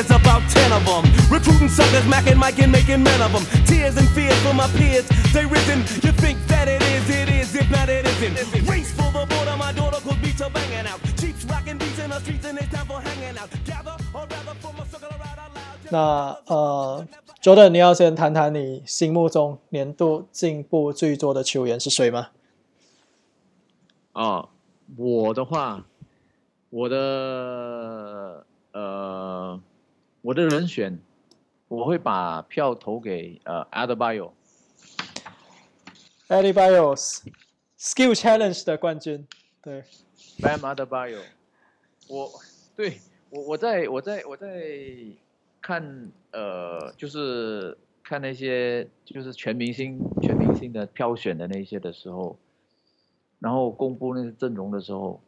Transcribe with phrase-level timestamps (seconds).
[0.00, 1.04] it's about ten of them.
[1.30, 3.44] Recruiting suckers, macking, Mike and making men of them.
[3.66, 5.80] Tears and fears for my peers, they risen.
[6.00, 8.66] You think that it is, it is, if not it isn't.
[8.66, 11.00] Race for the border, my daughter could beats are banging out.
[11.20, 13.50] Cheeks rocking beats in the streets and it's time for hanging out.
[13.66, 15.92] Gather, or rather form a circle around out loud.
[15.92, 17.06] 那呃
[17.42, 22.28] ，Jordan，你要先谈谈你心目中年度进步最多的球员是谁吗？
[24.12, 24.48] 哦，
[24.96, 25.84] 我的话，
[26.70, 29.60] 我的呃，
[30.22, 30.98] 我的人选，
[31.68, 34.32] 我会把票投给呃 Adebayo。
[36.28, 36.94] Adebayo
[37.78, 39.26] Skill Challenge 的冠军，
[39.62, 39.82] 对
[40.38, 41.20] ，Bam Adebayo。
[42.08, 42.30] 我
[42.76, 44.46] 对我我在我在我在
[45.60, 52.36] 看呃，就是看那些就是全明星全明星的票选的那些的时候。
[53.38, 55.18] 然后公布那些阵容的时候，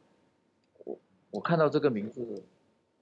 [0.85, 0.99] 我
[1.31, 2.45] 我看到这个名字，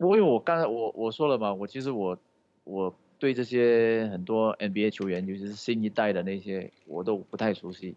[0.00, 2.16] 我因为我刚才我我说了嘛，我其实我
[2.64, 7.94] 我对这些很多 NBA 球员，尤其是新一代的那些，我都不太熟悉，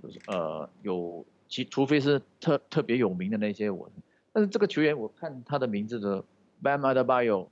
[0.00, 3.90] 就是呃有其除非是特特别有名的那些我，
[4.32, 6.22] 但是这个球员我看他的名字的
[6.62, 7.48] Bam Adebayo，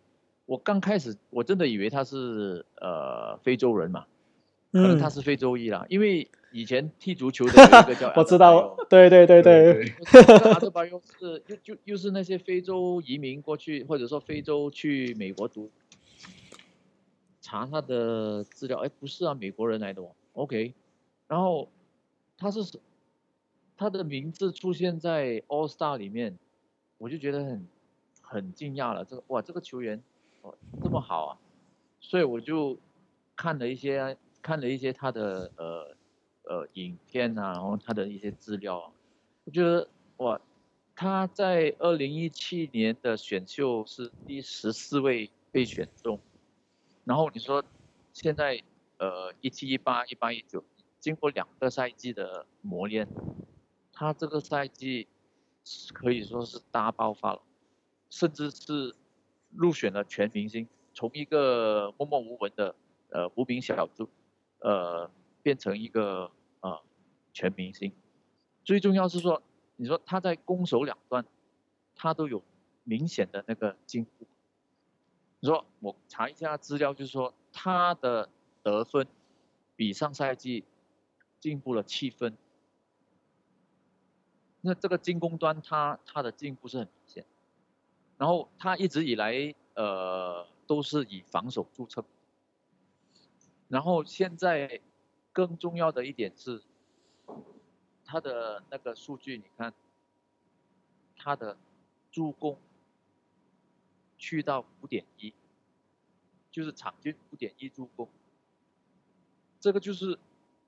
[0.46, 4.06] 我刚开始我真的以为他是呃非洲人嘛，
[4.72, 6.28] 可能他是非洲裔啦，嗯、因为。
[6.50, 10.50] 以前踢足球的有一个叫， 我知道，对对对对，对，对，对。
[10.50, 15.70] 阿德巴约是又就又是那些非洲移民过去，或者说非洲去美国读，
[17.42, 20.12] 查他的资料，哎，不是啊，美国人来的哦。
[20.32, 20.72] OK，
[21.26, 21.68] 然后
[22.38, 22.78] 他是
[23.76, 26.38] 他的名字出现在 All Star 里面，
[26.96, 27.68] 我就觉得很
[28.22, 29.04] 很惊讶了。
[29.04, 30.02] 这个哇，这个球员
[30.40, 31.38] 哦这么好啊，
[32.00, 32.78] 所以我就
[33.36, 34.16] 看了一些
[34.48, 35.94] 看了一些他的呃。
[36.50, 38.90] 呃，影片啊，然后他的一些资料啊，
[39.44, 40.40] 我觉得哇，
[40.96, 46.18] 他在二零一七年的选秀是第十四位被选中，
[47.04, 47.62] 然后你说
[48.14, 48.62] 现在
[48.96, 50.64] 呃一七一八一八一九
[50.98, 53.06] 经过两个赛季的磨练，
[53.92, 55.06] 他这个赛季
[55.92, 57.42] 可以说是大爆发了，
[58.08, 58.94] 甚至是
[59.50, 62.74] 入选了全明星，从一个默默无闻的
[63.10, 64.08] 呃无名小卒，
[64.60, 65.10] 呃
[65.42, 66.30] 变成一个。
[66.60, 66.80] 啊，
[67.32, 67.92] 全明星，
[68.64, 69.40] 最重要是说，
[69.76, 71.24] 你说他在攻守两端，
[71.94, 72.42] 他都有
[72.82, 74.26] 明显的那个进步。
[75.38, 78.28] 你说我查一下资料，就是说他的
[78.64, 79.06] 得分
[79.76, 80.64] 比上赛季
[81.38, 82.36] 进步了七分。
[84.60, 87.24] 那这个进攻端他他的进步是很明显，
[88.16, 92.02] 然后他一直以来呃都是以防守著称，
[93.68, 94.80] 然后现在。
[95.30, 96.60] 更重要的一点是，
[98.04, 99.72] 他的那个数据，你看，
[101.16, 101.56] 他的
[102.10, 102.58] 助攻
[104.16, 105.32] 去到五点一，
[106.50, 108.08] 就是场均五点一助攻，
[109.60, 110.18] 这个就是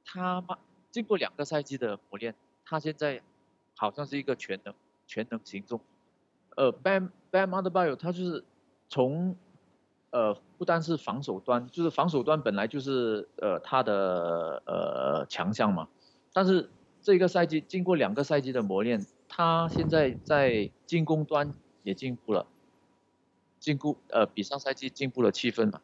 [0.05, 0.56] 他嘛，
[0.93, 3.21] 经过两个赛季的磨练，他现在
[3.75, 4.72] 好像是一个全能
[5.09, 5.81] 全能型中，
[6.56, 8.44] 呃，Bam Bam Adebayo 他就是
[8.89, 9.37] 从。
[10.10, 15.88] 呃，不单是防守端，就是防守端本来就是呃他的呃强项嘛。
[16.32, 16.69] 但是
[17.00, 22.47] 这个赛季经过两个赛季的磨练，他现在在进攻端也进步了，
[23.59, 25.81] 进步呃比上赛季进步了七分嘛。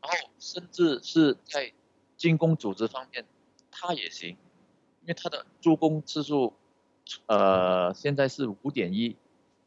[0.00, 1.72] 然后甚至是在
[2.16, 3.24] 进攻组织方面，
[3.70, 6.54] 他也行，因为他的助攻次数
[7.26, 9.16] 呃现在是五点一，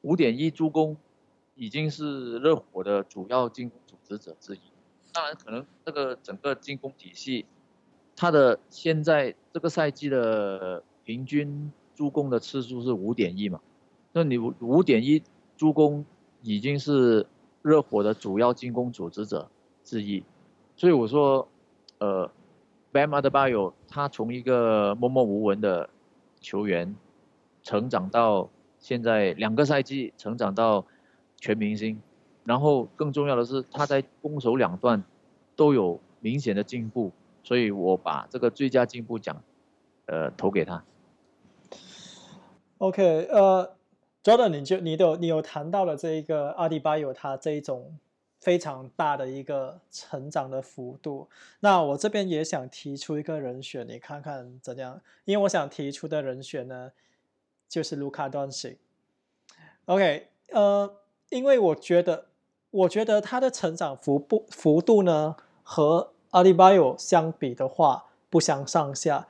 [0.02, 0.98] 五点一助攻
[1.60, 3.78] 已经是热火的主要进攻。
[3.86, 4.60] 组织者之一，
[5.14, 7.46] 当然可能这个整个进攻体系，
[8.16, 13.60] 他的现在这个赛季的平均助攻的次数是五点一嘛，
[14.14, 15.22] 那你五点一
[15.58, 16.04] 助攻
[16.42, 17.28] 已经是
[17.62, 19.48] 热火的主要进攻组织者
[19.84, 20.24] 之一，
[20.76, 21.48] 所以我说，
[22.00, 22.32] 呃
[22.92, 25.88] ，Bam Adebayo 他从一个默默无闻的
[26.42, 26.96] 球员，
[27.62, 28.50] 成长到
[28.80, 30.86] 现在两个赛季成长到
[31.40, 32.02] 全明星。
[32.46, 35.04] 然后更重要的是，他在攻守两段
[35.56, 37.12] 都有明显的进步，
[37.44, 39.42] 所以我把这个最佳进步奖，
[40.06, 40.84] 呃，投给他。
[42.80, 43.76] OK，呃
[44.24, 48.00] ，Jordan，你就你都你有谈到了这一个阿迪巴有他这一种
[48.40, 51.28] 非常大的一个成长的幅度，
[51.60, 55.02] 那我这边也想提出一个人选，你看看怎样？
[55.26, 56.94] 因为我想提出的人选呢，
[57.68, 58.78] 就是卢卡东西。
[59.86, 60.96] OK，呃，
[61.30, 62.26] 因为我觉得。
[62.72, 69.28] 我觉得他的成长幅不幅度呢，和阿里巴巴相比的话不相上下，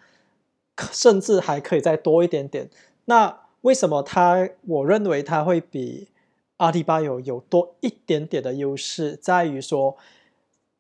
[0.92, 2.70] 甚至还可以再多一点点。
[3.06, 4.50] 那为什么他？
[4.68, 6.10] 我认为他会比
[6.58, 9.96] 阿里巴约有多一点点的优势，在于说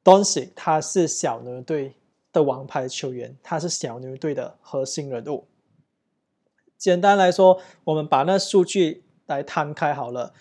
[0.03, 1.93] ，Doncic 他是小牛队
[2.33, 5.45] 的王牌球员，他是小牛队的核心人物。
[6.77, 10.33] 简单来说，我们把那数据来摊开好了。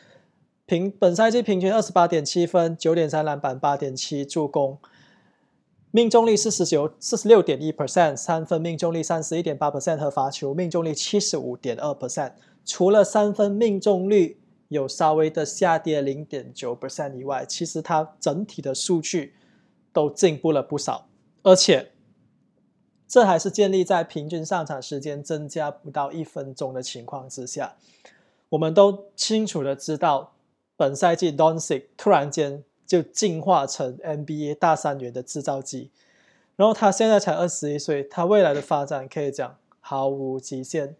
[0.68, 4.76] 平本赛季平均二十八点七分，九点三篮板，八点七助攻，
[5.90, 12.34] 命中率四十九四十六点一 percent，三分命中率三十一点八 percent 和罚球命中率七十五点二 percent。
[12.66, 14.38] 除了三分命中率
[14.68, 19.32] 有稍微的下跌零点九 percent 以外，其实它整体的数据
[19.94, 21.08] 都进步了不少，
[21.44, 21.92] 而且。
[23.10, 27.76] 这还是建立在平均上场时间增加不到一分钟的情况之下。
[28.50, 30.34] 我们都清楚的知道，
[30.78, 35.90] 本赛季 Doncic 突然间就进化成 NBA 大三元的制造机，
[36.54, 40.94] 然后他现在才二十一岁，他未来的发展可以讲毫无极限。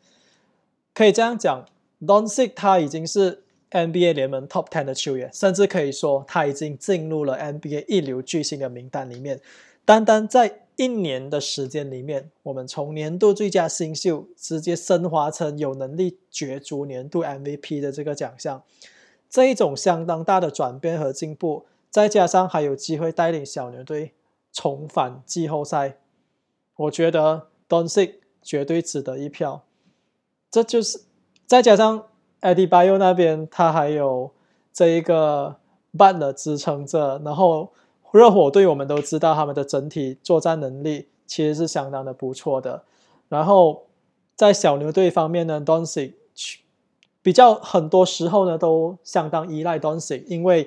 [0.93, 1.65] 可以这样讲
[2.03, 9.41] ，Doncic 他已经是 NBA 联盟 Top Ten 的球员，甚至可以说他已经进入了 NBA 一流巨星的名单里面。
[9.85, 18.63] 单单在一年的时间里面，我们从年度最佳新秀直接升华成有能力角逐年度 MVP 的这个奖项，
[19.29, 24.15] 这一种相当大的转变和进步，再加上还有机会带领小牛队
[24.53, 25.99] 重返季后赛，
[26.77, 29.65] 我觉得 Doncic 绝对值得一票。
[30.51, 31.03] 这就是
[31.47, 32.07] 再加上
[32.41, 34.33] Adebayo 那边，他还有
[34.73, 35.57] 这一个
[35.97, 37.73] ban 的支撑着，然后。
[38.11, 42.85] 热火队我们都知道，他们的整体作战能力其实是相当的不错的。
[43.29, 43.85] 然后
[44.35, 46.15] 在小牛队方面呢，Doncic
[47.29, 50.65] 比较很多时候呢都相当依赖 Doncic，因为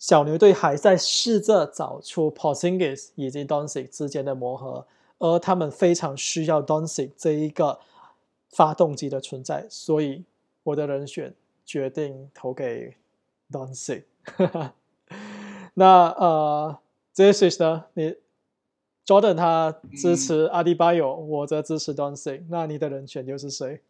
[0.00, 4.84] 小牛队还在试着找出 Porzingis 以及 Doncic 之间的磨合，
[5.18, 7.78] 而他们非常需要 Doncic 这一个
[8.50, 10.24] 发动机的存在，所以
[10.64, 11.32] 我的人选
[11.64, 12.96] 决定投给
[13.52, 14.02] Doncic。
[15.74, 16.78] 那呃，
[17.14, 17.84] 这些呢？
[17.94, 18.16] 你
[19.06, 22.42] Jordan 他支持阿迪巴约，嗯、我则支持 Doncic。
[22.48, 23.80] 那你的人选又是谁？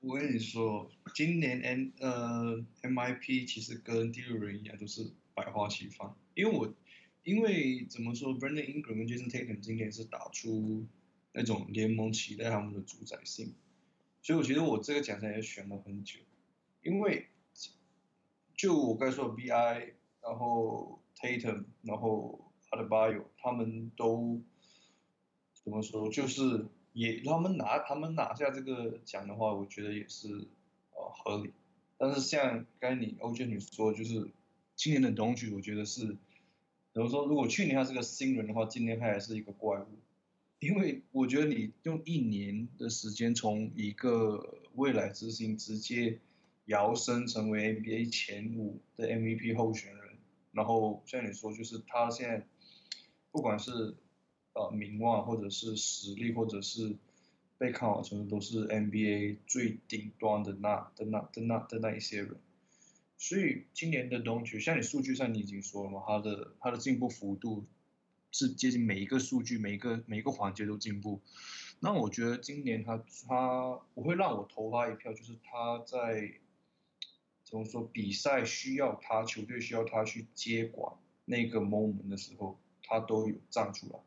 [0.00, 6.16] 我跟你说，今年 M 呃 MIP 其实跟第六人一样，都是百花齐放。
[6.34, 6.72] 因为我
[7.24, 10.86] 因为怎么说，Brandon Ingram 跟 Jason Tatum 今年是打出
[11.32, 13.54] 那种联盟期待他们的主宰性，
[14.22, 16.20] 所以我觉得我这个奖项也选了很久。
[16.82, 17.28] 因为
[18.56, 19.94] 就我刚才说的 BI。
[20.20, 24.42] 然后 Tatum，然后 Adebayo，他们都
[25.54, 26.10] 怎么说？
[26.10, 26.66] 就是
[26.98, 30.48] 也他们拿他们拿下这个奖的话，我觉得也是
[30.90, 31.52] 呃合理。
[31.96, 34.32] 但是像该你欧娟女说，就是
[34.74, 36.16] 今年的东区，我觉得是
[36.92, 37.24] 怎么说？
[37.26, 39.86] 如果去年他是个新人的话，今年他还是一个怪物。
[40.58, 46.18] 因为我觉得你用一年的时间，从一个未来之星直接
[46.64, 50.18] 摇身成为 NBA 前五的 MVP 候选人。
[50.50, 52.44] 然后像你说，就是他现在
[53.30, 53.94] 不管是
[54.52, 56.96] 呃名望，或者是实力，或者是
[57.58, 62.36] 被看好程度，都是 NBA 最顶端的那的那的那的那一些人。
[63.16, 67.66] 所以今年的东区，像你数据上你已经说了嘛，他的他的进步幅度
[68.30, 71.20] 是接近每一个数据，每一个每一个环节都进步。
[71.80, 76.34] 那我觉得今年他他我会让我投他一票，就是他在。
[77.50, 77.82] 怎么说？
[77.90, 80.92] 比赛需要他，球队需要他去接管
[81.24, 83.98] 那个 moment 的时候，他都有站出来。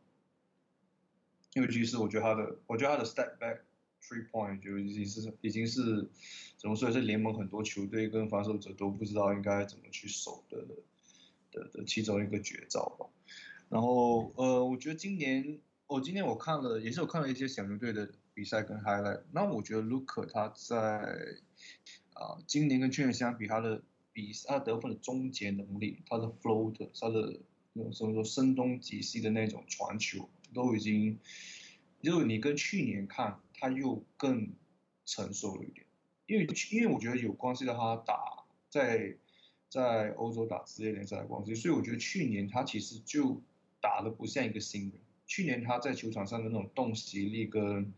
[1.54, 3.60] 因为其实我觉得他的，我觉得他的 step back
[4.02, 6.10] three point 就已经是已经是
[6.58, 6.92] 怎么说？
[6.92, 10.66] 是联盟很多球队跟防守者都不知道应该怎么去守的
[11.52, 13.06] 的的其中一个绝招吧。
[13.70, 19.22] 然后呃，我觉得今年我、哦、今年我看了，也是我看了一些小牛队的比赛跟 highlight。
[19.32, 21.38] 那我觉得 Luka 他在。
[22.14, 23.82] 啊，今年跟去年相比，他的
[24.14, 27.40] 比他得分的终结能力，他的 float，他的
[27.74, 31.20] 那种什么说声东击西的那种传球，都已经，
[32.02, 34.52] 就你跟去年看，他又更
[35.06, 35.86] 成熟了一点。
[36.28, 39.16] 因为因为我觉得有关系到他打在
[39.70, 43.42] 在欧洲打职业联赛的关系，所以我觉得去年他其实就
[43.80, 44.94] 打的不像一个新人。
[45.26, 47.94] 去年他在球场上的那种洞悉力跟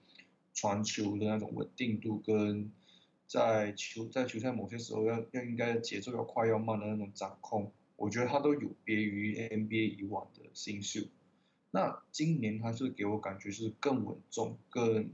[0.53, 2.71] 传球的那种稳定度跟。
[3.25, 11.01] 在球在球赛某些时候要要应该节奏要快要慢的那种掌控，我觉得他都有别于 NBA 以往的新秀。
[11.75, 15.09] 那今年他是给我感觉是更稳重，更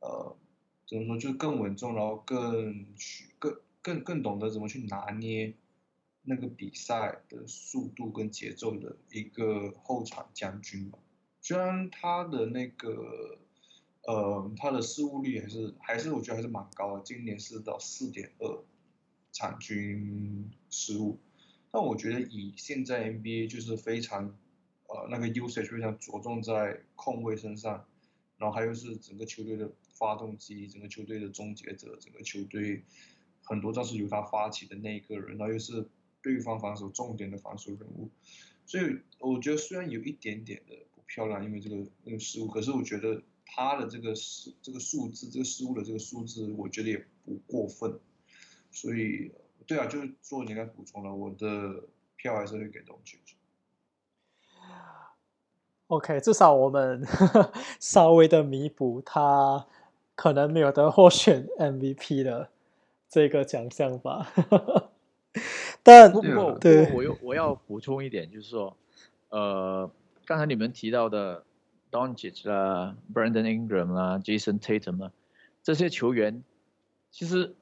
[0.00, 0.36] 呃
[0.86, 5.54] 怎么说就是更稳重，然后更去更更更懂得怎么去拿捏
[6.22, 10.98] 那个比赛的速度跟节奏的一个后场将军吧。
[11.40, 13.38] 虽然他的那个。
[14.08, 18.62] 呃，他的失误率还是还是我觉得还是蛮高的，今年是到四点二，
[19.32, 21.18] 场均失误。
[21.72, 24.38] 但我觉得以现在 NBA 就是非常，
[24.88, 27.86] 呃，那个 usage 非常着重在控卫身上，
[28.38, 32.82] 然后还有是整个球队的发动机，整个球队的终结者，整个球队
[33.42, 35.88] 很多都是由他发起的那一个人，然后又是
[36.22, 38.10] 对方防守重点的防守人物，
[38.64, 47.98] 所以我觉得虽然有一点点的不漂亮，因为这个那个失误，可是我觉得他的这个失这个数字，这个失误的这个数字，我觉得也不过分，
[48.70, 49.30] 所以。
[49.68, 53.35] 对啊，就是做你刚补充了，我的票还是会给东契奇。
[55.88, 59.66] OK，至少我们呵 呵稍微的弥补他
[60.14, 62.48] 可能没有得获选 MVP 的
[63.08, 64.32] 这个奖项吧。
[65.82, 68.76] 但不过，对，我又我要补充一点，就是说，
[69.28, 69.90] 呃，
[70.24, 71.44] 刚才你们提到的
[71.90, 75.12] Doncic 啦、Brandon Ingram 啦、Jason Tatum 啦，
[75.62, 76.42] 这些球员，
[77.10, 77.54] 其实。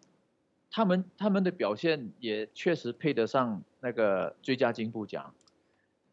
[0.77, 5.33] 他们他们的表现也确实配得上那个最佳进步奖，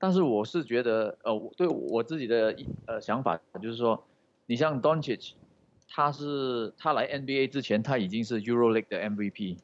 [0.02, 2.56] 但是我是觉得，呃，对我自己的
[2.88, 4.04] 呃想法就是说，
[4.48, 5.34] 你像 Doncic，
[5.88, 9.58] 他是他来 NBA 之前他已经是 EuroLeague 的 MVP，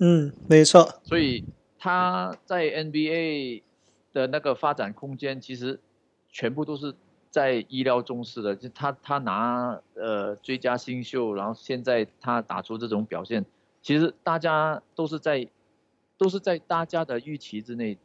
[0.00, 1.44] 嗯，没错，所以
[1.78, 3.62] 他在 NBA
[4.12, 5.78] 的那个发展空间其实
[6.30, 6.92] 全部都是
[7.30, 13.46] 在意料中事的，就他他拿呃最佳新秀，然后现在他打出这种表现。
[13.82, 15.46] 其实大家都是在，
[16.18, 17.96] 都是在大家的预期之内，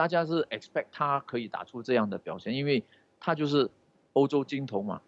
[0.00, 2.82] 大家是 expect 他可以打出这样的表现，因为
[3.18, 3.68] 他就是
[4.14, 5.02] 欧洲金童嘛，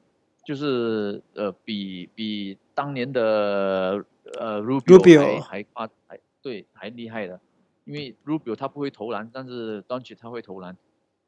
[0.44, 4.04] 就是呃比比当年的
[4.38, 7.40] 呃 Rubio 还还夸还对还厉害的，
[7.86, 10.76] 因为 Rubio 他不会投篮，但是 Doncic 他会投篮，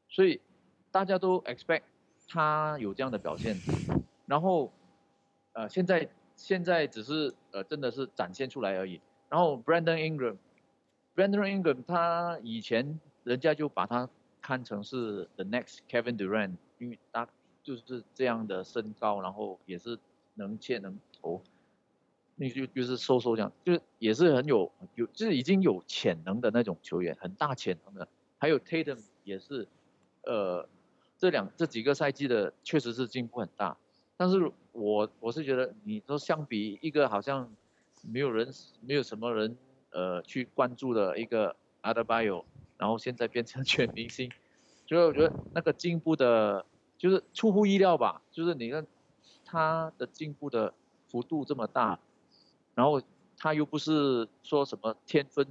[0.09, 0.39] 所以
[0.91, 1.81] 大家都 expect
[2.27, 3.57] 他有这样的表现，
[4.27, 4.71] 然后
[5.53, 6.07] 呃现在。
[6.37, 8.99] 现在只是呃，真的是展现出来而已。
[9.29, 14.09] 然后 Brandon Ingram，Brandon Ingram 他以前人家就把他
[14.41, 17.27] 看成是 the next Kevin Durant，因为他
[17.61, 19.99] 就是这样的身高，然后也是
[20.35, 21.41] 能切能投，
[22.35, 28.07] 那就就是瘦瘦这样，就是也是很有有就是已经有潜能的那种球员，很大潜能的。
[28.37, 29.67] 还有 Tatum 也是，
[30.23, 30.67] 呃，
[31.17, 33.75] 这两这几个赛季的确实是进步很大。
[34.17, 37.51] 但是我我是觉得，你说相比一个好像
[38.03, 38.47] 没有人
[38.81, 39.57] 没有什么人
[39.89, 42.45] 呃去关注的一个 Adibio
[42.77, 44.31] 然后现在变成全明星，
[44.87, 46.65] 所以我觉得那个进步的，
[46.97, 48.21] 就是出乎意料吧。
[48.31, 48.85] 就是你看
[49.43, 50.73] 他的进步的
[51.09, 51.99] 幅度这么大，
[52.73, 53.01] 然后
[53.37, 55.47] 他又不是说什么天分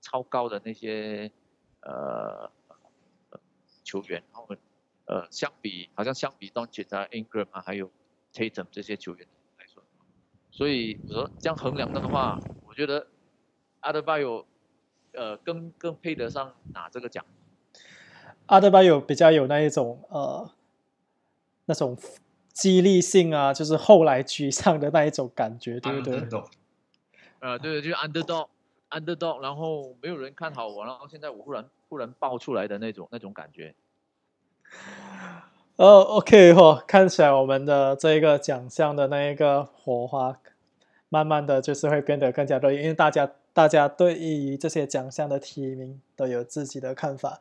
[0.00, 1.30] 超高的那些
[1.80, 2.50] 呃
[3.82, 4.48] 球员，然后
[5.06, 7.90] 呃相比好像相比到其他 Ingram 啊还有。
[8.36, 9.24] Tatum 这些球员
[9.60, 9.80] 来说，
[10.50, 13.06] 所以我说这样衡量的话，我觉得
[13.80, 14.44] Adebayo
[15.14, 17.24] 呃更更配得上拿这个奖。
[18.46, 20.50] Adebayo 比较有那一种呃
[21.66, 21.96] 那种
[22.52, 26.22] 激励性啊，就是后来居上的那一种感觉，对不对？
[27.40, 33.74] 呃，对，就是 underdog，underdog，然后没有人看好我，然后现在我忽然忽然爆出来的那种那种感觉。
[35.76, 40.38] 哦、oh，OK 哦，看起来我们的这个奖项的那一个火花，
[41.08, 47.40] 慢慢的就是会变得更加热，因为大家大家对于这些奖项的提名都有自己的看法。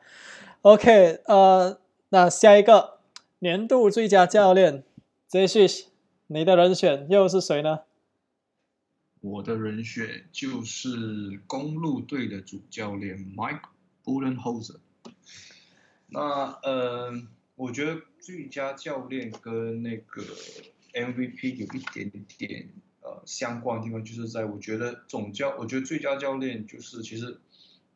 [0.61, 1.77] OK，呃，
[2.07, 2.99] 那下一个
[3.39, 4.85] 年度最佳教练
[5.29, 5.87] ，Jesse，
[6.27, 7.81] 你的人选又是谁呢？
[9.19, 13.63] 我的人选就是公路队的主教练 Mike
[14.05, 14.79] b u l l e n h o s e r。
[16.07, 16.21] 那
[16.63, 17.11] 呃，
[17.55, 17.99] 我觉得。
[18.23, 20.23] 最佳教练跟那个
[20.93, 22.69] MVP 有一点点
[23.03, 27.39] 呃相关的地方，就是在我觉得总教，我觉得最佳教练就是其实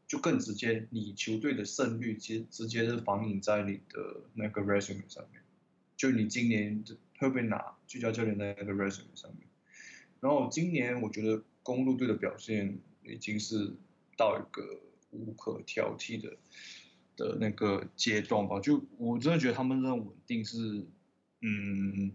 [0.06, 5.42] 就更直接，你球队的胜率其实直接是反映在你的那个 resume 上面，
[5.96, 6.84] 就你今年
[7.18, 9.48] 会不会拿最佳教练那个 resume 上面。
[10.20, 13.74] 然后今年我觉得公路队的表现已经是
[14.16, 14.80] 到一个
[15.12, 16.38] 无可挑剔的。
[17.18, 20.86] 的那个阶段吧，就我真的觉得他们这种稳定是，
[21.42, 22.12] 嗯，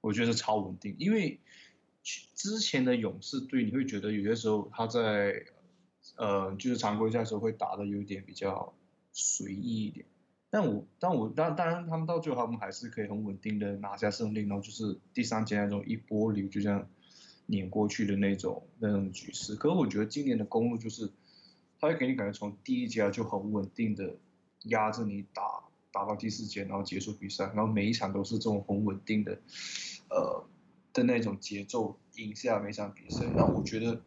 [0.00, 0.96] 我觉得是超稳定。
[0.98, 1.38] 因为
[2.34, 5.44] 之前的勇士队，你会觉得有些时候他在，
[6.16, 8.74] 呃，就是常规赛的时候会打得有点比较
[9.12, 10.06] 随意一点。
[10.50, 16.88] 但我，但我，当当然，他们到最后他们还是可以很稳定的拿下胜利，然后就是第三节那种一波流就这样
[17.46, 19.54] 碾过去的那种那种局势。
[19.54, 21.10] 可是我觉得今年的公路就是，
[21.80, 24.16] 他会给你感觉从第一节就很稳定的。
[24.70, 29.38] 压着你打，打到第四节，然后结束比赛，然后每一场都是这种很稳定的，
[30.08, 30.44] 呃
[30.96, 33.26] 的那种节奏，赢下每场比赛。
[33.36, 34.00] 那我觉得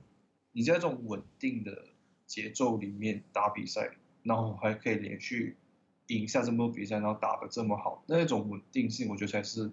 [0.51, 1.85] 你在这种稳定的
[2.25, 3.91] 节奏里面打比赛，
[4.23, 5.55] 然后还可以连续
[6.07, 9.71] 赢下这么多比赛，然后打得这么好，那种稳定性，我觉得才是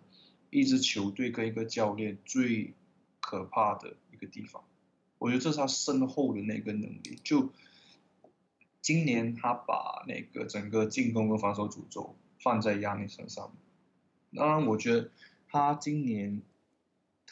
[0.51, 2.75] 一支球队跟一个教练最
[3.19, 4.63] 可怕的一个地方。
[5.17, 7.19] 我觉得这是他身后的那个能力。
[7.25, 7.51] 就
[8.83, 13.57] 今年他把那个整个进攻跟防守主轴放在亚尼身上，
[14.35, 15.11] 当然我觉得
[15.49, 16.43] 他今年。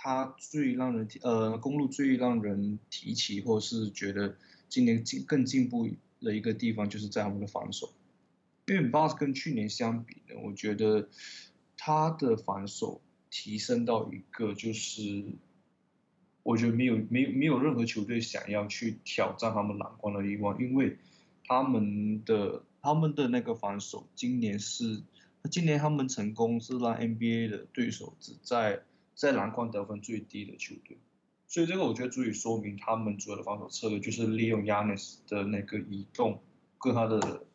[0.05, 4.37] 他最让人呃，公路最让人提起，或是觉得
[4.69, 5.89] 今年进更进步
[6.21, 7.91] 的一个地方，就是在他们的防守。
[8.67, 11.09] 因为 Bucks 跟去年相比呢，我觉得
[11.79, 15.25] 他的防守提升到一个就是，
[16.43, 20.99] 我觉得没有没有没有任何球队想要去挑战他们篮筐的欲望，因为
[21.47, 25.03] 他们的他们的那个防守，今年是
[25.51, 28.83] 今年他们成功是让 NBA 的对手只在。
[29.15, 30.99] 在篮筐得分最低的球队，
[31.47, 36.41] 所以这个我觉得足以说明他们主要的防守策略就是利用 Yanis 的那个移动
[36.79, 37.47] 跟他的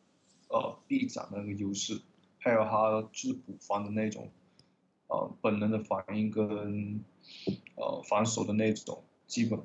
[0.48, 2.00] 呃臂展的那个优势，
[2.38, 4.30] 还有他就是补防的那种
[5.08, 7.04] 呃本能的反应跟
[7.76, 9.60] 呃防守的那种基本，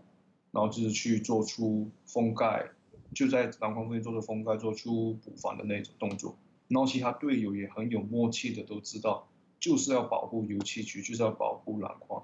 [0.51, 2.69] 然后就是去做出封盖，
[3.13, 6.37] 就在篮筐附近做出封盖，做出补防的那种动作，
[6.67, 9.29] 然后其他队友也很有默契的都知道。
[9.65, 12.24] 就是要保护油漆区，就是要保护篮筐，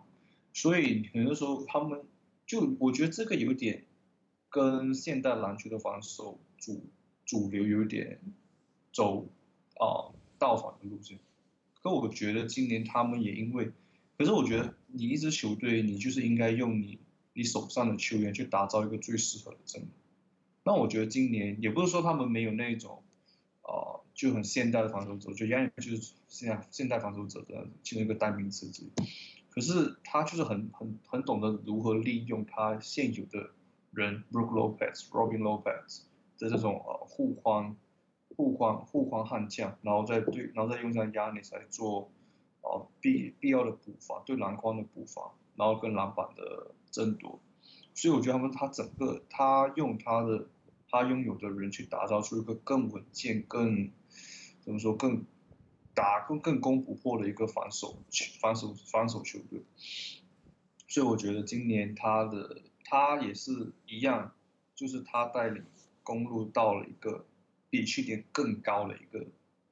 [0.54, 2.04] 所以很多时候他们
[2.46, 3.84] 就我觉得这个有点
[4.52, 6.84] 跟现代篮球的防守主
[7.26, 8.20] 主流有点
[8.94, 9.26] 走
[9.80, 11.18] 啊倒反的路线。
[11.82, 13.72] 可我觉得今年他们也因为，
[14.20, 17.00] 可是我觉得你一支球队，你就是应该用你
[17.34, 19.90] 你手上的球员去打造一个最适合的阵容。
[20.64, 23.02] 那我觉得今年也不是说他们没有那种。
[24.22, 28.92] 就很现代的防守者，就亚尼就是现在现代防守者的其中一个代名词之一。
[29.50, 33.50] 可是他就是很很很懂得如何利用他现有的
[33.90, 36.04] 人，Brook Lopez、Robin Lopez
[36.38, 37.76] 的这种呃护框、
[38.38, 42.12] 护框、护框悍将，然后再对，然后再用上亚尼来做
[42.62, 47.40] 呃必必要的补防，对篮筐的补防，然后跟篮板的争夺。
[47.96, 50.48] 所以我觉得他们他整个他用他的
[50.92, 53.90] 他拥有的人去打造出一个更稳健、更
[54.64, 55.26] 怎么说更
[55.94, 57.98] 打更更攻不破的一个防守
[58.40, 59.62] 防守防守球队，
[60.88, 64.34] 所以我觉得今年他的他也是一样，
[64.76, 65.64] 就是他带领
[66.04, 67.26] 公路到了一个
[67.70, 69.26] 比去年更高的一个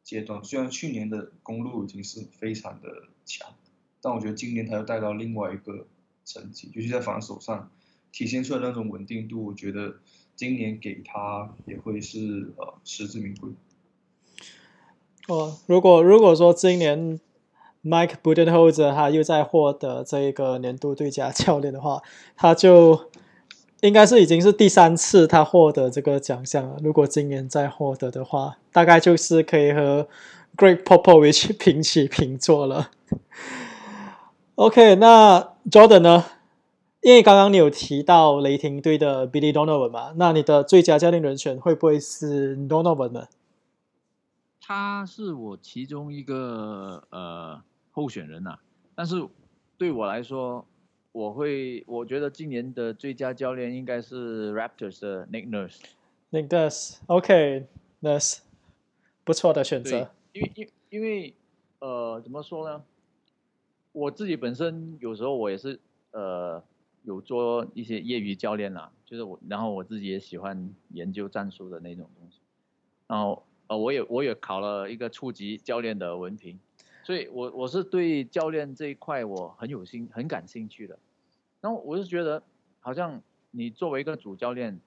[0.04, 0.44] 阶段。
[0.44, 3.56] 虽然去年的公路已经是非常的强，
[4.02, 5.88] 但我觉得今年他又带到另外一个
[6.26, 7.72] 层级，就是在防守上
[8.12, 9.46] 体现出来的那种稳定度。
[9.46, 10.00] 我觉得
[10.36, 13.50] 今年给他也会是呃实至名归。
[15.30, 17.20] 哦，如果如果说今年
[17.86, 22.02] Mike Budenholzer 他又在获得这个年度最佳教练的话，
[22.36, 23.00] 他就
[23.82, 26.78] 应该是已经是第三次他获得这个奖项了。
[26.84, 30.08] 如果今年再获得的话，大概就是可以和
[30.58, 32.90] Greg Popovich 平起平坐了。
[34.56, 36.26] OK，那 Jordan 呢？
[37.02, 43.28] 因为刚刚你有提到雷霆队的 Billy Donovan 嘛，那你的最佳教练人选会不会是 Donovan 呢？
[44.70, 48.62] 他是我其中一个呃候选人呐、啊，
[48.94, 49.16] 但是
[49.80, 50.64] 对我来说，
[51.12, 55.80] 我会我觉得今年的最佳教练应该是 Raptors 的 Nick Nurse。
[56.30, 58.42] Nick Nurse，OK，Nurse，
[59.24, 60.12] 不错的选择。
[60.34, 61.34] 因为因因为
[61.80, 62.84] 呃怎么说呢？
[63.92, 65.80] 我自己本身有时候我也是
[66.12, 66.64] 呃
[67.02, 72.38] 有做一些业余教练啦，就是我然后我自己也喜欢研究战术的那种东西，
[73.08, 73.44] 然后。
[73.70, 76.60] 呃，我也我也考了一个初级教练的文凭，
[77.04, 80.98] 所以我我是对教练这一块我很有兴很感兴趣的。
[81.62, 82.42] 然后我是觉得，
[82.80, 84.80] 好像你作为一个主教练，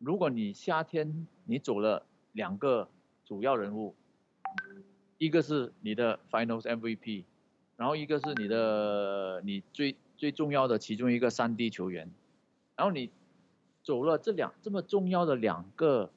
[0.00, 2.88] 如果你夏天你走了两个
[3.24, 3.94] 主要人物，
[5.18, 7.22] 一个是你的 Finals MVP，
[7.76, 12.10] 然后一个是你的你最最重要的其中一个三 D 球员，
[12.74, 13.08] 然后你
[13.84, 16.10] 走了这两这么重要的两个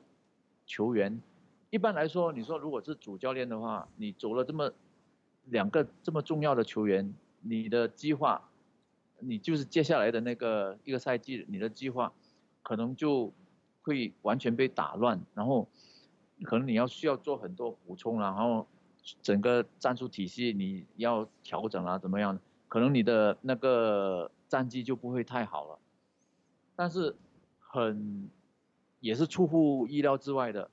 [0.66, 1.22] 球员。
[1.70, 4.72] 一般来说，你说如果是主教练的话，你走了这么
[5.46, 8.50] 两个这么重要的球员，你的计划，
[9.20, 12.12] 你就是接下来的那个一个赛季，你的计划
[12.64, 13.32] 可能就
[13.84, 15.68] 会完全被打乱，然后
[16.44, 18.66] 可能你要需要做很多补充，然后
[19.22, 22.40] 整个战术体系你要调整啊，怎么样？
[22.68, 25.80] 可能你的那个战绩就不会太好了。
[26.76, 27.16] 但是
[27.60, 28.30] 很
[29.00, 30.72] 也是出乎意料之外的。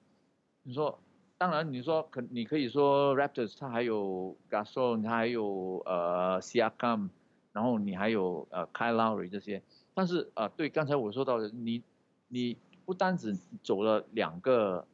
[0.68, 0.98] 你说，
[1.38, 7.10] 当然你说可你可以说 Raptors 他还有 Gasol，他还有呃 Siakam，
[7.52, 9.62] 然后你还有呃 Kyle Lowry 这些，
[9.94, 11.84] 但是、呃、对刚才我说到的，你
[12.26, 14.84] 你不单只走了两个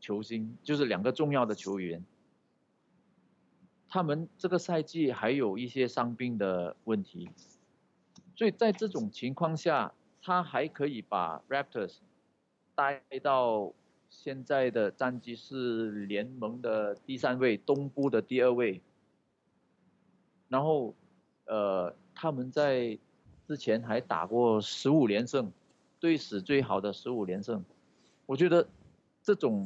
[0.00, 2.04] 球星，就是两个重要的球员，
[3.88, 7.30] 他们这个赛季还有一些伤病的问题，
[8.34, 11.98] 所以在这种情况下，他还可以把 Raptors
[12.74, 13.72] 带到
[14.12, 18.80] 现在的战绩是联盟的第三位，东部的第二位，
[20.48, 20.94] 然后
[21.46, 22.98] 呃，他们在
[23.48, 25.50] 之前还打过十五连胜。
[25.98, 27.64] 队史最好的十五连胜，
[28.26, 28.66] 我觉得
[29.22, 29.64] 这种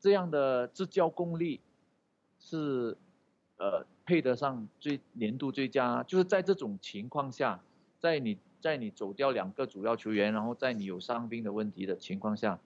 [0.00, 1.60] 这样的执教功力
[2.40, 2.96] 是
[3.56, 6.02] 呃配得上最年度最佳。
[6.02, 7.60] 就是在这种情况下，
[8.00, 12.58] 在你在你走掉两个主要球员，然后在你有伤兵的问题的情况下，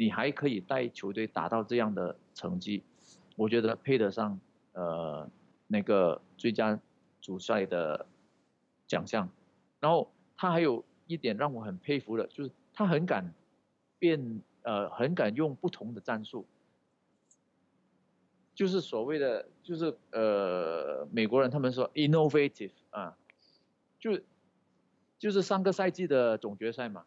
[0.00, 2.82] 你还可以带球队达到这样的成绩，
[3.36, 4.40] 我觉得配得上
[4.72, 5.28] 呃
[5.66, 6.80] 那个最佳
[7.20, 8.06] 主帅的
[8.86, 9.28] 奖项。
[9.80, 10.82] 然后他还有。
[11.10, 13.34] 一点让我很佩服的，就是他很敢
[13.98, 16.46] 变，呃，很敢用不同的战术，
[18.54, 23.18] 就是所谓的，就是呃，美国人他们说 innovative 啊，
[23.98, 24.20] 就
[25.18, 27.04] 就是上个赛季的总决赛嘛，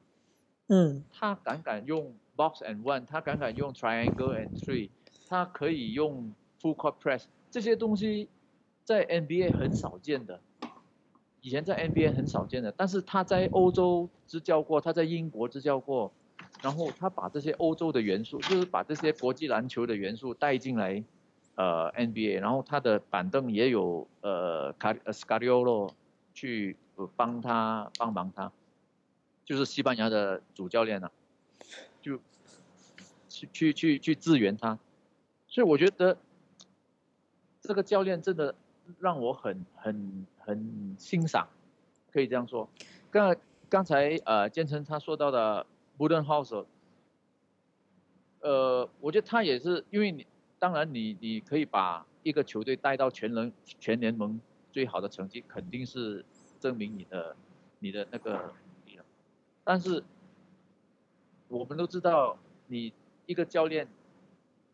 [0.68, 4.90] 嗯，他敢敢用 box and one，他敢敢用 triangle and three，
[5.28, 8.30] 他可以用 full court press，这些东西
[8.84, 10.40] 在 NBA 很少见的。
[11.42, 16.10] 以前在 NBA 很少见的，但是他在欧洲执教过，他在英国执教过，
[16.62, 21.04] 然后他把这些欧洲的元素，就是把这些国际篮球的元素带进来，
[21.56, 25.94] 呃 NBA，然后他的板凳也有呃卡呃斯卡利奥洛
[26.34, 26.78] 去
[27.18, 28.50] 帮他帮忙他，
[29.44, 31.12] 就是西班牙的主教练啊，
[32.04, 32.20] 就
[33.28, 34.78] 去去去去支援他，
[35.48, 36.16] 所以我觉得
[37.62, 38.54] 这个教练真的
[39.00, 40.28] 让我很很。
[40.46, 41.48] 很欣赏，
[42.12, 42.68] 可以这样说。
[43.10, 43.34] 刚
[43.70, 45.66] 刚才呃建成他说到的
[45.98, 46.66] Budenholzer，
[48.42, 50.28] 呃，我觉得他也是，因为你
[50.60, 54.38] 当然你你可以把一个球队带到全能全联盟
[54.74, 56.26] 最好的成绩，肯定是
[56.60, 57.38] 证明你的
[57.80, 58.54] 你的那个，
[59.64, 60.04] 但是
[61.54, 62.36] 我们都知道，
[62.66, 62.92] 你
[63.28, 63.88] 一个教练，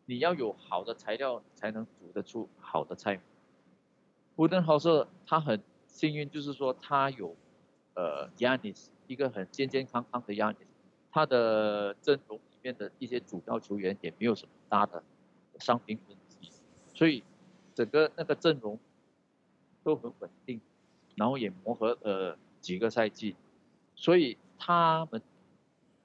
[0.05, 3.19] 你要有好的材料才能煮得出好的菜。
[4.33, 7.35] 布登豪瑟他很幸运，就是说他有
[7.95, 10.67] 呃亚尼斯一个很健健康康的亚尼斯，
[11.11, 15.03] 他的阵容里面的一些主要球员也没有什么大的
[15.59, 16.49] 伤病问题，
[16.93, 17.21] 所以
[17.75, 18.79] 整个那个阵容
[19.83, 20.61] 都很稳定，
[21.15, 23.35] 然后也磨合了几个赛季，
[23.95, 25.21] 所以他们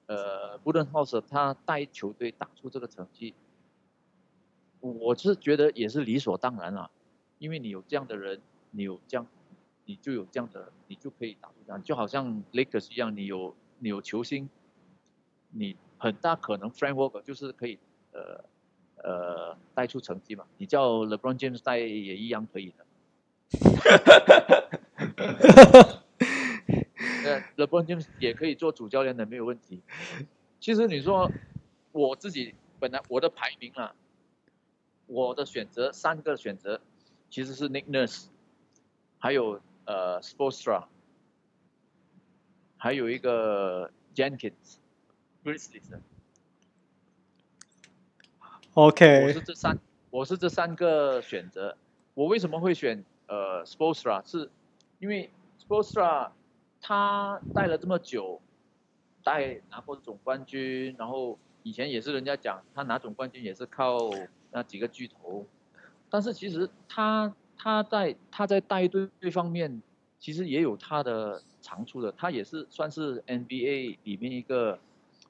[0.07, 3.35] 呃布登豪瑟他带球队打出这个成绩，
[4.81, 6.90] 我是觉得也是理所当然了。
[7.38, 8.40] 因为你有这样的人，
[8.71, 9.27] 你有这样，
[9.85, 14.49] 你就有这样的，你就可以打出这样，就好像 Lakers 一样，你有你有球星，
[15.51, 17.79] 你很大可能 Frank Vogel 就是可以
[18.12, 18.45] 呃
[19.03, 22.87] 呃带出成绩嘛，你叫 LeBron James 带也一样可以的。
[27.35, 29.83] 呃，LeBron James 也可以做主教练的，没有问题。
[30.61, 31.31] 其实你说
[31.92, 33.94] 我自己本来我的排名啊，
[35.07, 36.81] 我的选择三个选择。
[37.31, 38.27] 其实是 Nick Nurse，
[39.18, 40.85] 还有呃 Spoelstra，
[42.77, 45.99] 还有一个 Jenkins，Grizzlies。
[48.75, 49.27] OK。
[49.27, 49.79] 我是这三，
[50.11, 51.77] 我是这三个选择。
[52.12, 54.23] 我为什么会选呃 Spoelstra？
[54.31, 54.49] 是
[55.01, 56.31] 因为 Spoelstra
[56.87, 58.42] 他带了这么久，
[59.23, 63.99] 带拿过总冠军，然后以前也是人家讲他拿总冠军也是靠
[64.51, 65.47] 那几个巨头。
[66.11, 69.81] 但是其实他他在他在带队这方面，
[70.18, 72.12] 其实也有他的长处的。
[72.12, 74.79] 他也是算是 NBA 里面一个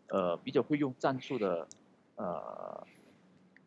[0.09, 1.69] 呃比较会用战术的
[2.17, 2.85] 呃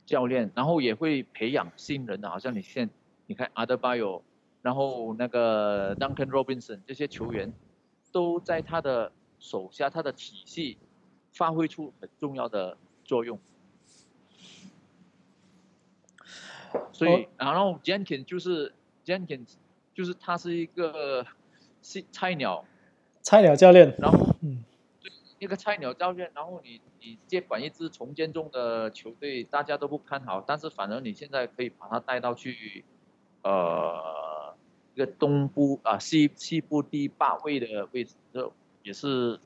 [0.05, 2.29] 教练，然后也会培养新人的。
[2.29, 2.89] 好像你现
[3.27, 4.23] 你看 Adebayo，
[4.61, 7.53] 然后那个 Duncan Robinson 这些球员，
[8.11, 10.77] 都在他的手下，他的体系
[11.31, 13.39] 发挥出很重要的作用。
[16.91, 18.73] 所以，然后 Jenkins 就是
[19.05, 19.53] Jenkins，
[19.93, 21.25] 就是他是一个
[21.81, 22.65] 是菜鸟，
[23.21, 23.95] 菜鸟教练。
[23.99, 24.63] 然后，嗯，
[25.39, 32.83] 一个菜鸟教练，然后你你接管一支重建中的球队，大家都不看好，但是反而你现在可以把他带到去，
[33.43, 34.26] 呃，
[34.97, 39.39] 一个东部啊西西部第八位的位置，这也是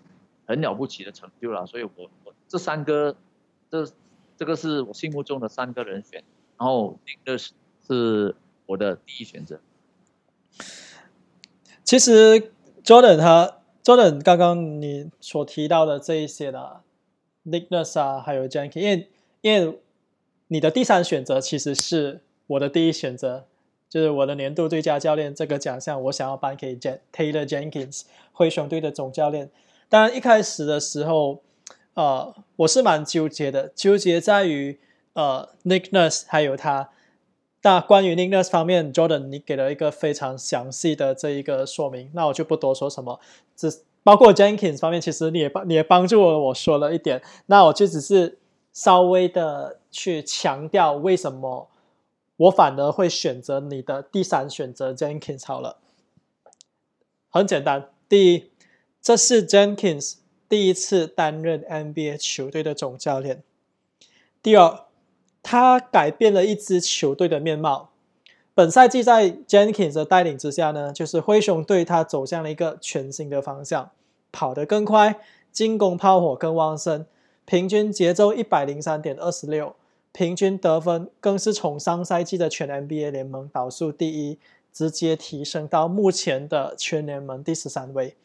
[0.46, 1.66] 很了不起的成就了。
[1.66, 3.18] 所以我我这三个，
[3.70, 3.86] 这
[4.38, 6.24] 这个是我心目中的三个人选。
[6.58, 7.52] 然后，这是
[7.86, 8.34] 是
[8.66, 9.60] 我的第一选择。
[11.84, 16.82] 其实，Jordan 他 Jordan 刚刚你所提到的这一些的
[17.46, 19.10] ，Nick Nurse 啊，还有 Jenkins，因为
[19.42, 19.82] 因为
[20.48, 23.48] 你的第三选择其实是我的第一选择，
[23.92, 29.52] 就是我的年度最佳教练这个奖项，我想要颁给 Taylor Jenkins 灰熊队的总教练。
[29.90, 31.42] 当然一开始的时候，
[31.96, 34.80] 呃，我是蛮纠结的，纠结在于
[35.12, 36.92] 呃 Nick Nurse 还有他。
[37.64, 43.20] 那关于 Nick Nurse 方面，Jordan 你给了一个非常详细的这一个说明，那我就不多说什么。
[43.58, 48.38] 只包括 Jenkins 方面，其实你也帮你也帮助了我说了一点，那我就只是
[48.72, 51.68] 稍微的去强调为什么
[52.42, 55.78] 我反而会选择你的第三选择 Jenkins 好了。
[57.30, 58.52] 很简单，第一，
[59.02, 60.16] 这是 Jenkins
[60.48, 63.44] 第一次担任 NBA 球队的总教练。
[64.44, 64.86] 第二。
[65.44, 67.90] 他改变了一支球队的面貌。
[68.54, 73.90] 本赛季在 Jenkins 的带领之下呢，就是灰熊队他走向了一个全新的方向，
[74.32, 75.20] 跑得更快，
[75.52, 77.08] 进攻炮火更旺盛，
[77.46, 79.76] 平均节奏一百零三点二十六，
[80.12, 84.38] 平均得分更是从上赛季的全 NBA 联盟倒数第一，
[84.72, 88.16] 直接提升到目前的全联盟第十三位，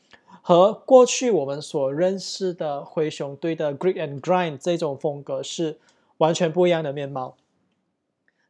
[0.42, 5.78] 和过去我们所认识的灰熊队的 Grit and Grind 这种风格是。
[6.18, 7.36] 完全不一样的面貌。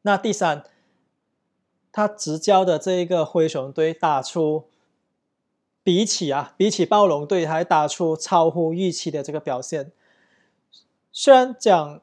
[0.03, 0.63] 那第三，
[1.91, 4.67] 他执教的这一个灰熊队打出
[5.83, 9.91] 比起啊，比起暴龙队还打出超乎预期的这个表现。
[11.11, 12.01] 虽然讲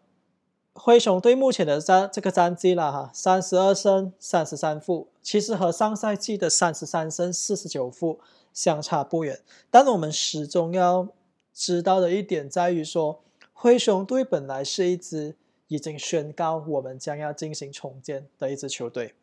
[0.73, 8.19] 灰熊队目前的战这个战绩了哈，三十二胜三十三负，其实和上赛季的三十三胜四十九负
[8.51, 9.39] 相差不远。
[9.69, 11.07] 但我们始终要
[11.53, 13.21] 知道的一点在于说，
[13.53, 15.35] 灰熊队本来是一支。
[15.69, 19.15] 已经宣告我们将要进行重建的一支球队，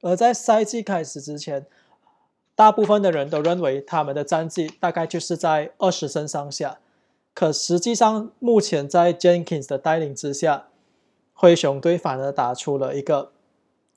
[0.00, 1.66] 而在赛季开始之前，
[2.54, 6.78] 大部分的人都认为他们的战绩大概就是在二十胜上下。
[7.34, 10.67] 可实际上，目前在 Jenkins 的带领之下，
[11.38, 13.30] 灰熊队反而打出了一个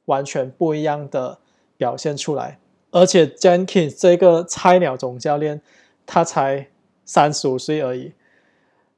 [0.05, 1.39] 完全不一样的
[1.75, 2.59] 表现出来。
[2.91, 5.61] 而且 Jenkins 这个菜鸟总教练，
[6.05, 6.69] 他才
[7.03, 8.13] 三十五岁而已，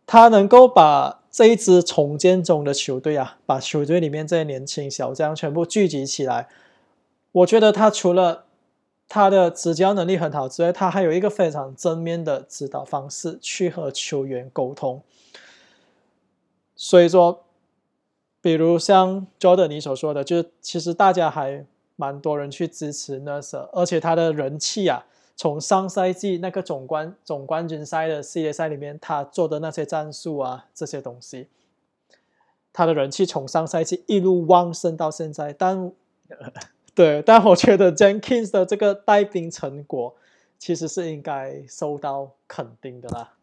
[0.05, 1.21] 他能够把。
[1.33, 6.47] 这一支重建中的球队啊，把球队里面这些年轻小将全部聚集起来。
[7.31, 8.45] 我觉得他除了
[9.09, 15.01] 他的执教能力很好之外，他还有一个非常正面的指导方式去和球员沟通。
[16.75, 17.42] 所以说，
[18.43, 25.05] 比如像 Jordan 你所说的，就是其实大家还蛮多人去支持 Nurse，而且他的人气啊。
[25.35, 31.47] 从上赛季那个总冠总冠军赛的系列赛里面，他做的那些战术啊，这些东西，
[32.71, 35.51] 他的人气从上赛季一路旺盛到现在。
[35.51, 35.91] 但
[36.93, 40.15] 对，但我觉得 Jenkins 的这个带兵成果，
[40.59, 43.33] 其实是应该受到肯定的啦。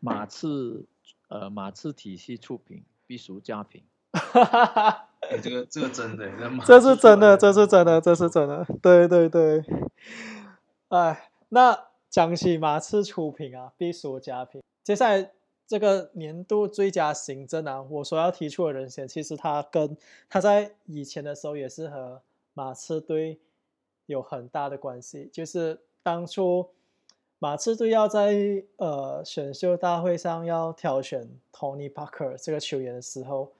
[0.00, 0.84] 马刺，
[1.28, 3.82] 呃，马刺体系出品，必属佳品。
[4.12, 5.04] 哈哈哈。
[5.30, 6.26] 欸、这个这个真的，
[6.64, 9.62] 这是真的，这是真的，这是真的，对对对。
[10.88, 14.62] 哎，那讲起马刺出品啊，必属佳品。
[14.82, 15.32] 接下来
[15.66, 19.94] 这个年度最佳行政啊，我所要提出的人选，其实他跟
[20.30, 22.22] 他在以前的时候也是和
[22.54, 23.38] 马刺队
[24.06, 25.28] 有很大的关系。
[25.30, 26.70] 就是当初
[27.38, 33.52] 马刺队要在呃选秀大会上要挑选 Tony Parker 这个球员的时候。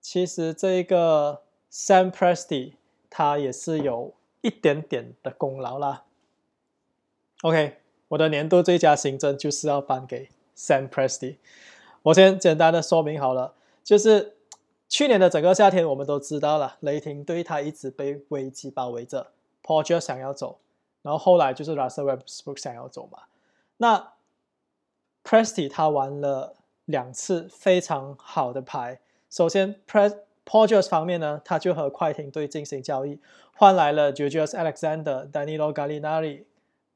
[0.00, 2.72] 其实这个 Sam Presti
[3.08, 6.04] 他也是有一点点的功劳啦。
[7.42, 7.76] OK，
[8.08, 11.36] 我的年度最佳新政就是要颁给 Sam Presti。
[12.02, 14.34] 我先简单的说明好了，就是
[14.88, 19.28] 去年的整个夏天，我们都知道了，雷霆队他一直被危机包围着
[19.62, 20.58] ，Paul George 想要走，
[21.02, 23.18] 然后后来就是 Russell Westbrook 想要走嘛。
[23.76, 24.12] 那
[25.24, 29.00] Presti 他玩了两次非常好的牌。
[29.30, 33.20] 首先，Paul George 方面呢，他就和快艇队进行交易，
[33.56, 36.44] 换来了 Georges Alexander、Danilo Gallinari，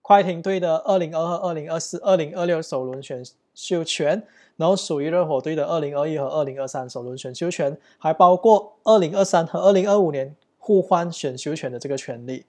[0.03, 12.45] 快艇队的二零二二、二零二四、二零二六首轮选秀权，然后属于热火队的二零二一和二零二三首轮选秀权，还包括二零二三和二零二五年互换选秀权的这个权利。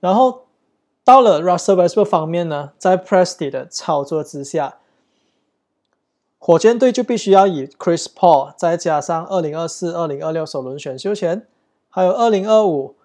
[0.00, 0.46] 然后
[1.06, 4.78] 到了 Russell Westbrook 方面呢，在 Presti 的操作之下。
[6.36, 11.46] 火箭队就必须要以 Chris Paul 再加上二零二四、二零二六首轮选秀权，
[11.88, 12.96] 还有二零二五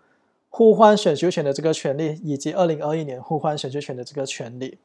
[0.50, 4.80] 互换选秀权的这个权利，以及二零二一年互换选秀权的这个权利。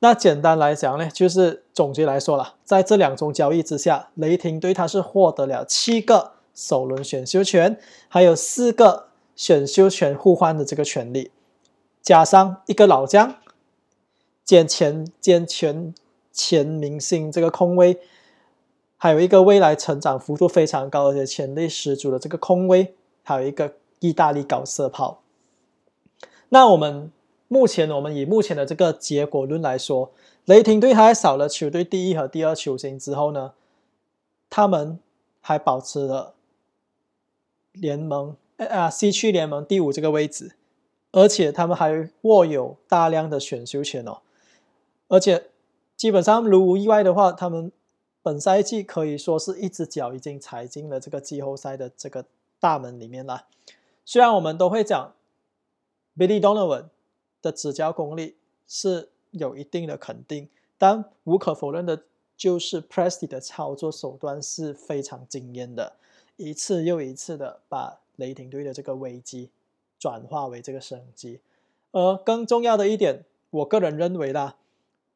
[0.00, 11.30] 那简单来讲呢，就是总结来说了，在这两种交易之下，雷霆队他是获得了七个首轮选秀权，还有四个选秀权互换的这个权利，
[12.02, 13.36] 加上一个老将，
[14.44, 15.94] 兼前兼前。
[16.30, 17.98] 前明星这个空位，
[18.96, 25.20] 还有一个未来成长幅度非常高而且潜力十足的这个空位，还有一个意大利高射炮。
[26.50, 27.10] 那我们
[27.48, 30.12] 目前我们以目前的这个结果论来说，
[30.44, 33.54] 雷霆队还少了球队第一和第二球星之后呢，
[34.48, 35.00] 他们
[35.40, 36.34] 还保持了
[37.72, 40.52] 联盟啊西区联盟第五这个位置，
[41.12, 44.18] 而且他们还握有大量的选秀权哦。
[45.08, 45.46] 而且，
[45.96, 47.72] 基本上如无意外的话，他们
[48.22, 52.26] 本赛季可以说是一只脚已经踩进了这个季后赛的这个
[52.60, 53.46] 大门里面了。
[54.04, 55.14] 虽然我们都会讲
[56.16, 56.86] ，Billy Donovan
[57.40, 62.02] 的执教功力是有一定的肯定，但无可否认的
[62.36, 65.94] 就是 Presti 的操作手段是非常惊艳的，
[66.36, 69.50] 一次又一次的把雷霆队的这个危机
[69.98, 71.40] 转化为这个生机。
[71.92, 74.56] 而更重要的一点，我个人认为啦。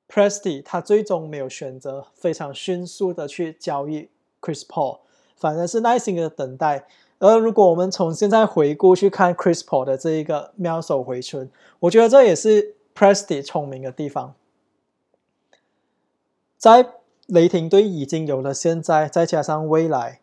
[0.09, 4.11] Presti 他最终没有选择非常迅速的去交易
[4.43, 4.99] Chris Paul，
[5.37, 6.87] 反而是耐心的等待。
[7.19, 14.35] 而如果我们从现在回顾去看 Chris Paul 的这一个妙手回春，我觉得这也是 Presti 聪明的地方。
[16.59, 16.95] 在
[17.27, 20.21] 雷霆队已经有了现在，再加上未来，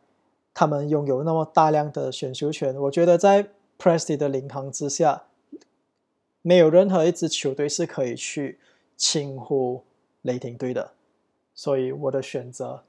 [0.53, 5.23] 他们拥有那么大量的选秀权，我觉得在 Presti 的领航之下，
[6.43, 8.59] 没有任何一支球队是可以去。
[9.01, 9.85] 轻忽
[10.23, 10.93] 雷霆队的，
[11.53, 12.83] 所以我的选择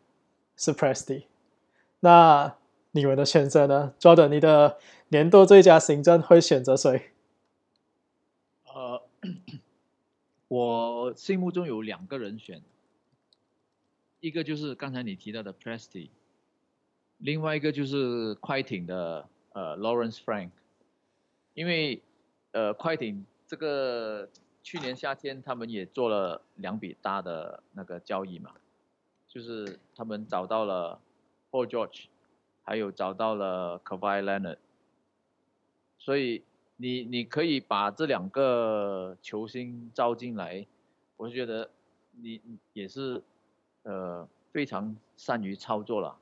[0.57, 1.27] 是 Presti。
[2.01, 2.57] 那
[2.91, 7.13] 你们的选择呢？Jordan，你的年度最佳新人会选择谁？
[8.65, 9.01] 呃，
[10.49, 12.61] 我心目中有两个人选，
[14.19, 16.09] 一个就是刚才你提到的 Presti，
[17.19, 20.51] 另外一个就是快艇的呃 Lawrence Frank，
[21.55, 22.03] 因为
[22.53, 24.29] 呃快艇这个。
[24.63, 28.55] 去年夏天，他们也做了两笔大的那个交易嘛，
[29.27, 31.01] 就是他们找到了
[31.51, 32.05] Paul George，
[32.63, 34.59] 还有找到了 Kawhi Leonard，
[35.99, 36.45] 所以
[36.77, 40.67] 你你可以把这两个球星招进来，
[41.17, 41.71] 我是觉得
[42.13, 42.39] 你
[42.75, 43.23] 也是
[43.85, 46.19] 呃非常善于操作了，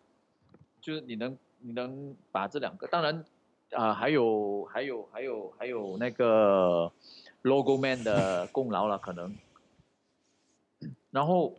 [0.80, 3.24] 就是你能你能把这两个，当然
[3.72, 6.92] 啊、呃、还有还有还有还有那个。
[7.42, 9.38] Logo Man 的 功劳了，可能。
[11.12, 11.54] 然后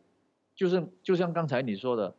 [0.53, 2.13] 就是就像刚才你说的，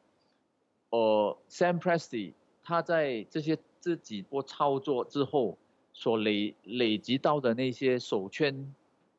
[0.88, 5.58] 呃，Sam Presti 他在这些这几波操作之后
[5.92, 8.74] 所累累积到的那些首圈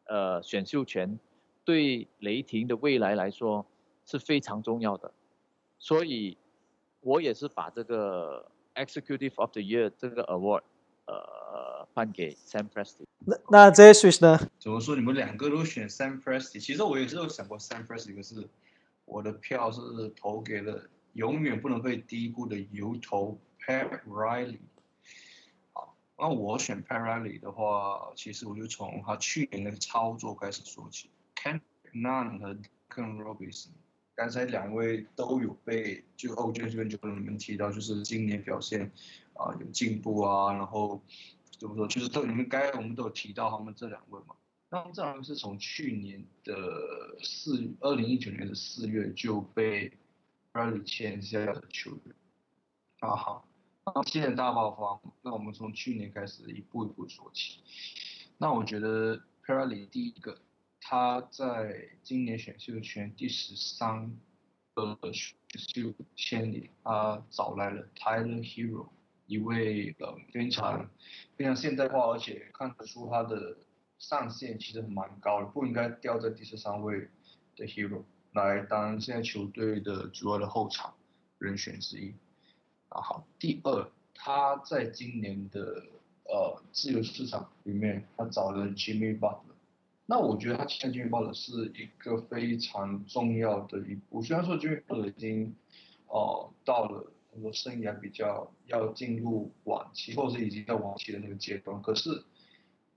[0.05, 1.19] 呃选秀权，
[1.63, 3.63] 对雷霆的未来来说
[4.07, 5.13] 是非常重要的。
[5.77, 6.35] 所以，
[7.01, 10.61] 我也是把这个 Executive of the Year 这个 Award
[11.05, 13.05] 呃颁给 Sam Presti。
[13.19, 14.39] 那那这些 switch 呢？
[14.59, 14.95] 怎么说？
[14.95, 18.47] 你们两个都选 Sam Presti，其实我也是有想过 Sam Presti，可是
[19.05, 19.81] 我的票是
[20.15, 24.59] 投给了永远不能被低估的油头 Pat Riley。
[25.73, 31.09] 好，那我选 Pat Riley 的话，其实我就从他去年的操作开始说起。
[31.93, 33.71] Nunn 和 Duncan Robinson，
[34.21, 38.91] 刚才两位都有被就欧俊这边就跟你们提到，就是今年表现
[39.33, 41.01] 啊、有进步啊，然后。
[41.57, 41.87] 怎么说？
[41.87, 44.35] 就是都你们该我们都有提到他们这两位嘛。
[44.69, 46.53] 那这两位是从去年的
[47.21, 49.91] 四，二零一九年的四月就被
[50.53, 52.15] Riley 签下的球员。
[52.99, 53.47] 啊好，
[53.85, 57.59] 那今年大爆发，那我们从去年开始一步一步说起。
[58.39, 60.39] 那我觉得 Riley 第一个，
[60.81, 64.11] 他在今年选秀权第十三
[64.73, 68.87] 个选秀签里，他找来了 Tyler Hero，。
[69.27, 70.89] 一位呃非常
[71.37, 73.55] 非常现代化，而且看得出他的
[73.97, 77.07] 上限其实蛮高的，不应该掉在第十三位
[77.55, 80.93] 的 Hero 来当现在球队的主要的后场
[81.37, 82.13] 人选之一。
[82.89, 85.81] 啊好，第二，他在今年的
[86.25, 89.50] 呃自由市场里面，他找了 Jimmy Butler。
[90.11, 95.55] 那我觉得他签 Jimmy Butler 是一个非常重要的一步，虽然说 Jimmy Butler 已经
[96.07, 97.13] 哦、呃、到了。
[97.33, 102.09] 很多生涯比较要进入晚期，或者是已经在晚期的那个阶段，可是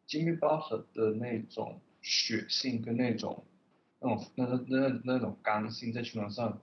[0.09, 3.45] Jimmy Butler 的那种血性跟那种
[4.01, 6.61] 那种那那那那种刚性，在球场上，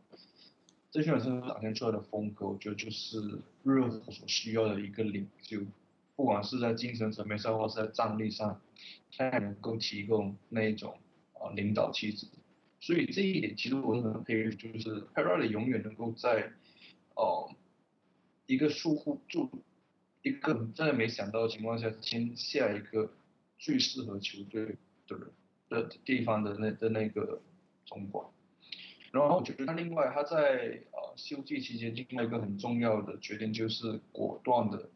[0.89, 5.61] 在球场上展现出来的风格，我觉得就是热火所需要的一个领袖，
[6.21, 8.61] 不管是在精神层面上，或是在战力上，
[9.17, 10.95] 他也能够提供那一种
[11.33, 12.27] 啊领导气质。
[12.79, 16.51] 所以这一点其实我是很佩服，就是 Pat Riley 永远能够在
[17.15, 17.49] 哦。
[18.47, 19.49] 一个疏忽住
[20.23, 23.09] 一个真的没想到的情况下签下一个
[23.57, 24.75] 最适合球队
[25.07, 25.31] 的人
[25.69, 27.41] 的地方的那的那个
[27.85, 28.27] 总管，
[29.11, 34.89] 然后我觉得他另外他在呃休季期间，另外一个很重要的决定就是果断的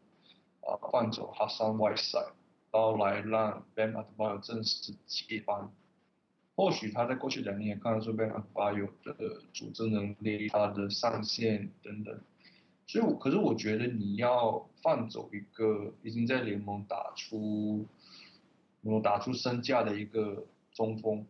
[0.66, 2.32] 啊换走 Hassan Whiteside，
[2.72, 5.70] 然后来让 Bam Adebayo 正式接班。
[6.54, 12.18] 或许他在过去两年也看得出 Bam Adebayo 的组织能力、他的上限等等。
[12.86, 17.84] 所以我，可是我觉得你要放走一个已经在联盟打出，
[18.82, 21.26] 能打出身价的一个中锋，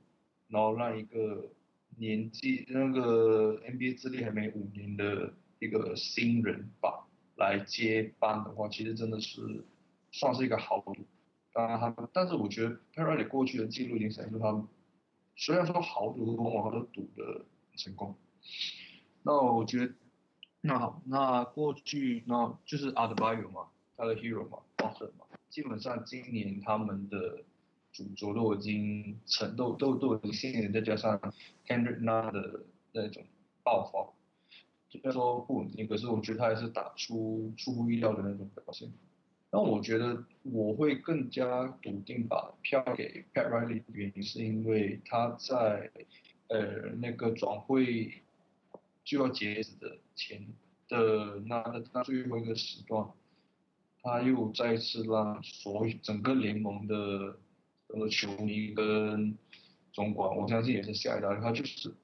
[0.48, 1.46] 然后让一个
[1.96, 7.05] 年纪那个 NBA 资历还没五年的一个新人吧
[7.36, 9.64] 来接班的话，其实真的是
[10.12, 10.96] 算是一个豪赌。
[11.52, 14.66] 当然他，但是我觉得 Pat Riley 过去的记录已经显示他
[15.36, 17.44] 虽然说豪赌往往都赌的
[17.76, 18.14] 成功，
[19.22, 19.92] 那我觉得。
[20.62, 27.44] 那好，那过去那就是 Adebayo 嘛，他的 Hero 嘛，Butler 嘛，基本上今年他们的
[27.92, 31.20] 主轴都已经成都都都已经现了，再加上
[31.68, 33.22] Kendrick 那的那种
[33.62, 34.12] 爆发，
[34.88, 38.90] 虽然说不稳定，可是我觉得他还是打出出乎意料的那种表现。
[39.50, 45.90] 那我觉得我会更加笃定把票给 Pat Riley 的原因是因为他在
[46.48, 48.22] 呃那个转会。
[49.08, 50.44] 就要截止的前
[50.88, 51.62] 的那
[51.92, 53.08] 那最后一个时段，
[54.02, 57.38] 他又再次让所整个联盟的
[57.86, 59.38] 呃球迷跟
[59.92, 61.94] 总管，我相信也是下一代，他就是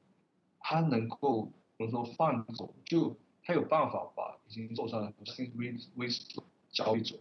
[0.61, 6.39] 他能够怎么说放走，就他有办法把已经受伤的 Wiggins Wiggins
[6.71, 7.17] 交易走，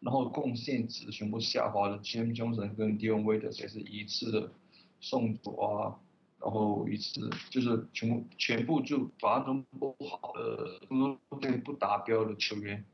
[0.00, 4.52] 然后贡献值全部下滑的 James Johnson 跟 Dion Waiters 也是一次的
[5.00, 6.00] 送走啊。
[6.40, 12.84] 然后一次就是全部全部就把那种不好的、不不不达标的球员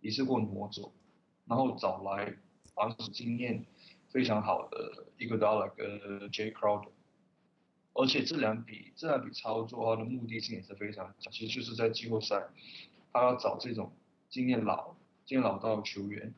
[0.00, 0.90] 一次过挪走，
[1.44, 2.34] 然后找来
[2.74, 3.66] 防守经验
[4.08, 6.00] 非常好的一个 Iguodala 跟
[6.30, 6.88] Jay Crowder，
[7.96, 12.48] 而且这两笔这两笔操作它的目的性也是非常强，其实就是在季后赛，
[13.12, 13.92] 他要找这种
[14.28, 14.94] 经验老、
[15.24, 16.34] 经验老道的球员，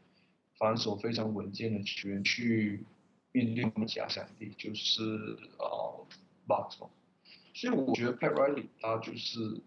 [0.56, 2.84] 防守非常稳健的球员去
[3.32, 5.02] 面对他们假想敌，就是
[5.58, 6.06] 呃。
[6.48, 6.78] box
[7.52, 9.60] 所以我觉得 Pat Riley 他就是，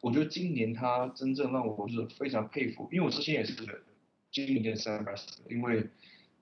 [0.00, 3.84] 我觉得今年他真正让我是非常佩服，因为我之前也是
[4.32, 5.88] 今年的 Sam Presti 因为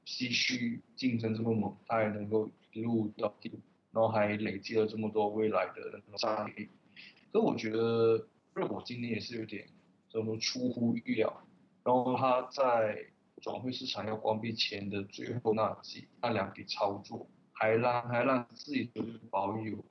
[0.07, 3.53] 西区竞争这么猛，他还能够一路到底，
[3.95, 6.69] 然后还累积了这么多未来的那种战力。
[7.33, 9.67] 所以我觉得热火今年也是有点
[10.11, 11.47] 怎么出乎意料，
[11.85, 13.07] 然后他在
[13.41, 17.27] 转会市场要关闭前的最后那几那两笔操作。
[17.57, 18.91] 还让还让自己
[19.31, 19.85] 保有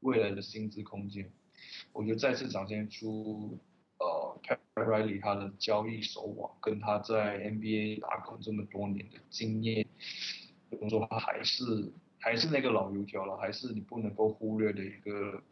[0.00, 1.30] 未来的薪资空间，
[1.92, 3.56] 我觉得再次展现出
[4.00, 9.86] 呃 Pat Riley 他的交易手腕跟他在 NBA 打工这么多年的经验，
[10.68, 11.62] 怎么说他还是
[12.24, 15.42] 还是那个老油条了，还是你不能够忽略的一个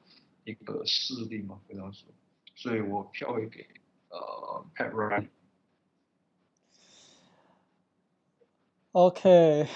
[0.45, 2.09] 一个势力嘛，非常说，
[2.55, 3.67] 所以我票会给
[4.09, 5.29] 呃 Pat Riley。
[8.93, 9.69] OK。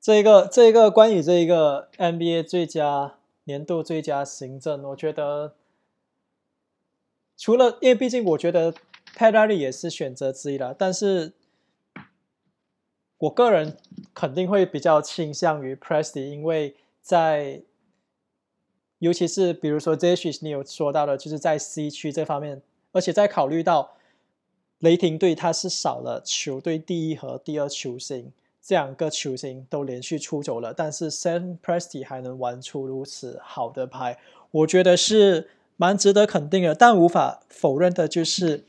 [0.00, 5.56] 这个这个关于这一个 NBA 最佳年度最佳行政，我觉得
[7.36, 8.72] 除了因为毕竟我觉得
[9.16, 11.32] Pat Riley 也是选择之一啦，但是
[13.18, 13.76] 我个人
[14.12, 17.62] 肯定会比较倾向于 Presti，因为在
[18.98, 22.62] 尤其是比如说 Zacic 你有说到的，就是在 C 区这方面，
[22.92, 23.92] 而且在考虑到
[24.78, 28.32] 雷霆队他是少了球队第一和第二球星。
[28.66, 34.18] 这两个球星都连续出走了，但是 Sam Presty 还能玩出如此好的牌，
[34.50, 36.74] 我觉得是蛮值得肯定的。
[36.74, 38.64] 但无法否认的就是，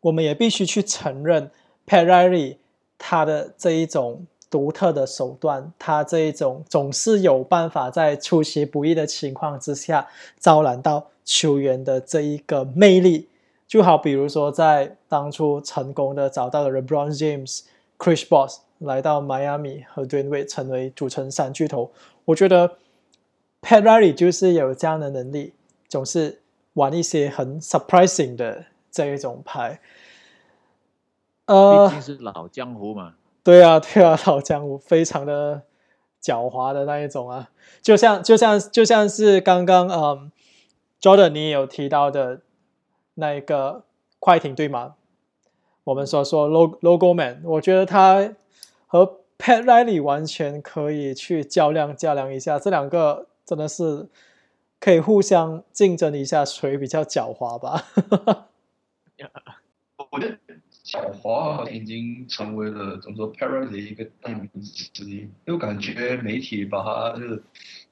[0.00, 1.52] 我们也必须去承认
[1.86, 2.56] Pat Riley
[2.98, 10.06] 他的这一种独特的手段，他这一种总是有办法在出其不意的情况之下
[10.38, 13.28] 招揽到球员的这一个魅力。
[13.66, 17.60] 就好比如说在当初成功的找到了 LeBron James、
[17.96, 18.58] Chris Bosh。
[18.78, 21.90] 来到迈阿密和 d w a n e 成为组成三巨头，
[22.26, 22.76] 我觉得
[23.60, 25.52] Pat Riley 就是有这样的能力，
[25.88, 26.40] 总是
[26.74, 29.80] 玩一些很 surprising 的这一种牌。
[31.48, 33.14] 呃，毕竟是老江湖嘛。
[33.42, 35.62] 对啊，对啊，老江湖非常的
[36.22, 37.50] 狡猾的那一种啊，
[37.82, 40.30] 就像就像就像是刚刚嗯
[41.00, 42.42] ，Jordan 你也有提到的
[43.14, 43.84] 那一个
[44.18, 44.94] 快艇对吗？
[45.84, 48.34] 我们说说 Logo Logo Man，我觉得他。
[48.90, 54.08] 和 Pat Riley 完全可以去较量较量一下，这两个真的是
[54.80, 57.84] 可以互相竞争一下，谁比较狡猾吧？
[60.10, 60.38] 我觉得
[60.88, 67.42] 狡猾已经成为了怎么说 Pat Riley 的一个代名词之一，因为感觉媒体把他就是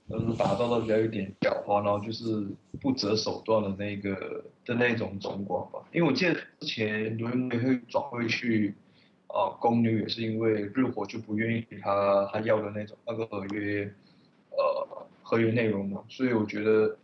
[0.08, 2.46] 呃打造的比较有点狡猾，然后就是
[2.80, 5.78] 不择手段的那个的那种总管吧。
[5.92, 8.74] 因为我记得之前刘云会转会去
[9.26, 13.92] 啊、公牛，也是因为日火就不愿意给他他要的那种那个合约
[14.52, 16.96] 呃合约内容嘛，所以我觉得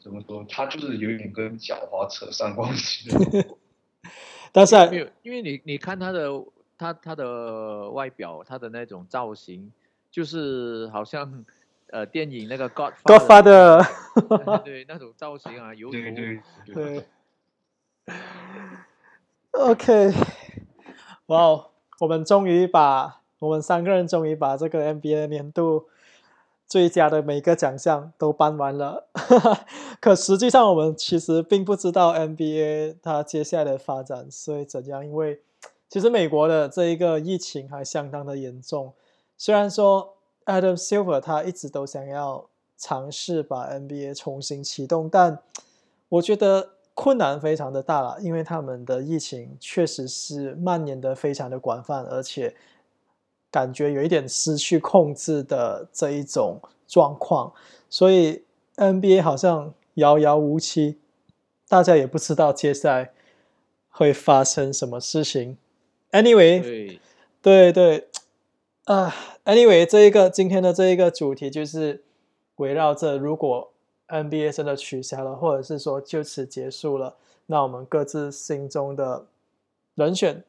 [0.00, 3.46] 怎么说，他就是有点跟狡猾扯上关系的。
[4.52, 6.28] 但是没有，因为你你看他的
[6.76, 9.72] 他他的外表，他的那种造型，
[10.10, 11.44] 就是好像
[11.90, 13.86] 呃电影那个 God Godfather，
[14.64, 17.04] 对那种造型啊，油头，对对对，对。
[19.52, 20.12] OK，
[21.26, 21.70] 哇哦，
[22.00, 25.88] 我们终于把我们三个人终于把这个 NBA 年度
[26.68, 29.08] 最佳的每个奖项都颁完了。
[30.00, 35.40] 可实际上我们其实并不知道 NBA 它接下来的发展会怎样，因为。
[35.90, 38.92] 其实美国的这一个疫情还相当的严重，
[39.38, 42.46] 虽然说 Adam Silver 他一直都想要
[42.76, 45.38] 尝试把 NBA 重新启动，但
[46.10, 52.54] 我觉得困难非常的大了，因为他们的疫情确实是蔓延的非常的广泛，而且
[53.50, 57.52] 感觉有一点失去控制的这一种状况，
[57.88, 58.44] 所以
[58.76, 60.98] NBA 好像遥遥无期，
[61.68, 63.12] 大家也不知道接下来
[63.88, 65.56] 会发生什么事情。
[66.12, 67.00] Anyway，对
[67.42, 68.08] 对对，
[68.84, 72.02] 啊，uh，Anyway，这一个今天的这一个主题就是
[72.56, 73.72] 围绕着如果
[74.08, 79.26] NBA 真的取消了，或者是说就此结束了，那我们各自心中的
[79.94, 80.44] 人选，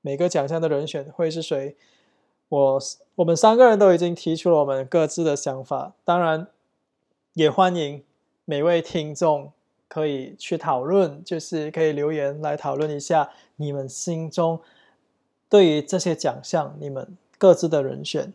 [0.00, 1.76] 每个奖项的人选会是谁？
[2.50, 2.78] 我
[3.14, 6.46] 我们三个人都已经提出了我们各自的想法，当然
[7.32, 8.02] 也欢迎
[8.44, 9.52] 每位听众
[9.88, 14.60] 可以去讨论，就是可以留言来讨论一下你们心中。
[15.48, 18.32] 对于这些奖项，你们各自的人选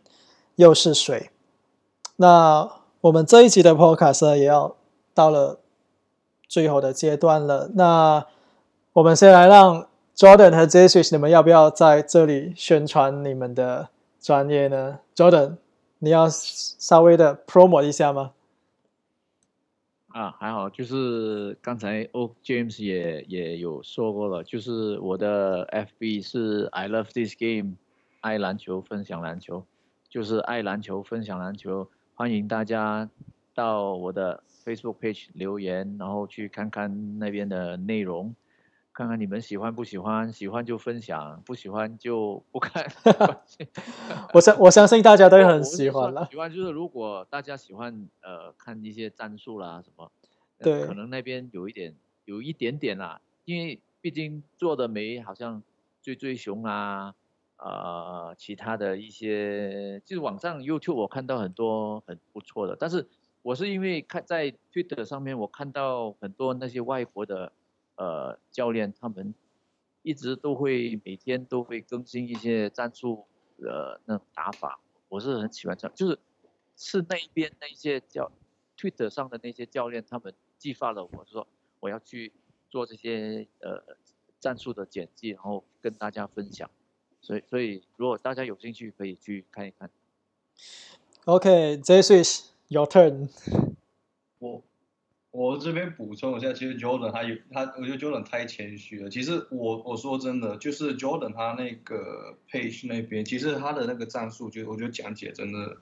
[0.56, 1.30] 又是谁？
[2.16, 2.70] 那
[3.02, 4.76] 我们这一集的 Podcast 也要
[5.14, 5.60] 到了
[6.48, 7.70] 最后的阶段了。
[7.74, 8.26] 那
[8.94, 13.88] 我们先来让 Jordan 和 Jesus，你们要不要在这里宣传你们的
[14.26, 15.58] 专业呢？Jordan，
[16.00, 18.32] 你要稍微的 promo 一下吗？
[20.08, 27.76] 啊，还好，就是刚才 O James 也也有说过了，就是我的 FB 是 I love this game，
[28.20, 29.64] 爱篮球，分享篮球，
[30.08, 33.08] 就是爱篮球，分享篮球，欢迎大家
[33.54, 38.34] 到我的 Facebook page 留言，然后去看看那边的内容。
[38.96, 42.82] 看看你们喜欢不喜欢，喜欢就分享，不喜欢就不看。
[44.32, 46.26] 我相我相信大家都很喜欢了。
[46.30, 50.10] 喜欢就是如果大家喜欢呃看一些战术啦什么，
[50.60, 51.94] 对，可能那边有一点
[52.24, 55.62] 有一点点啦，因为毕竟做的没好像
[56.00, 57.14] 追追熊啊，
[57.58, 63.06] 呃其他的一些，就是网上 YouTube 我看到很多很不错的，但是
[63.42, 67.52] 我是因为看在 Twitter 上面我看到很多那些外国的。
[67.96, 69.34] 呃，教练他们
[70.02, 73.26] 一直都会每天都会更新一些战术
[73.58, 74.78] 的那种打法，
[75.08, 76.18] 我是很喜欢这样，就是
[76.76, 78.30] 是那边那些教
[78.78, 81.46] Twitter 上的那些教练，他们激发了我说
[81.80, 82.32] 我要去
[82.68, 83.96] 做这些呃
[84.38, 86.70] 战术的简介，然后跟大家分享，
[87.20, 89.90] 所以所以如果大家有兴趣可以去看一看。
[91.24, 93.28] OK，this is your turn。
[95.36, 95.58] 我。
[95.58, 99.10] 这边补充一下，其实 Jordan 他有他，我觉得 Jordan 太谦虚了。
[99.10, 105.78] 其实我我说真的，就是 Jordan 他那个 page 那边，其实他的那个战术，就我觉得讲解真的，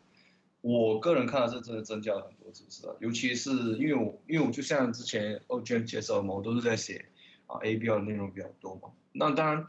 [0.61, 2.95] 我个人看的是真的增加了很多知识啊。
[3.01, 7.05] 尤其是因为我因为我就像之前 OG 介绍嘛，我都是在写
[7.47, 8.91] 啊 ABL 的内容比较多嘛。
[9.13, 9.67] 那当然，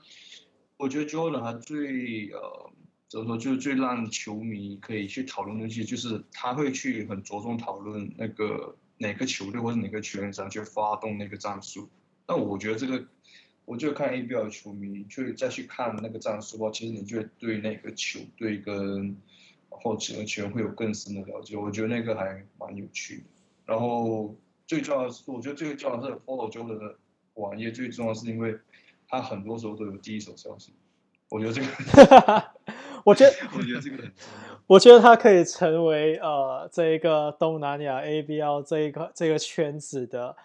[0.77, 2.71] 我觉得 Jordan 他最呃
[3.09, 8.75] 怎么说，就是最让球迷可以去讨论的东西，就是他会去很着重讨论那个。
[8.97, 11.89] 哪个球队或者哪个球员想去发动那个战术？
[12.27, 13.05] 那我觉得这个，
[13.65, 19.17] 我就看 ABL 的球迷去再去看那个战术的话，其实你就对那个球队跟
[19.69, 21.55] 或者球员会有更深的了解。
[21.57, 23.23] 我觉得那个还蛮有趣的。
[23.65, 24.35] 然后
[24.65, 26.97] 最重要的是，我觉得最重要的是 Follow Jordan 的
[27.33, 28.57] 网页，最重要的是因为
[29.07, 30.73] 他很多时候都有第一手消息。
[31.29, 32.51] 我觉得这个，
[33.03, 34.13] 我觉得 我觉得这个很重
[34.47, 34.54] 要。
[34.67, 40.35] 我觉得他可以成为呃这一个东南亚 ABL 这一个这个圈子的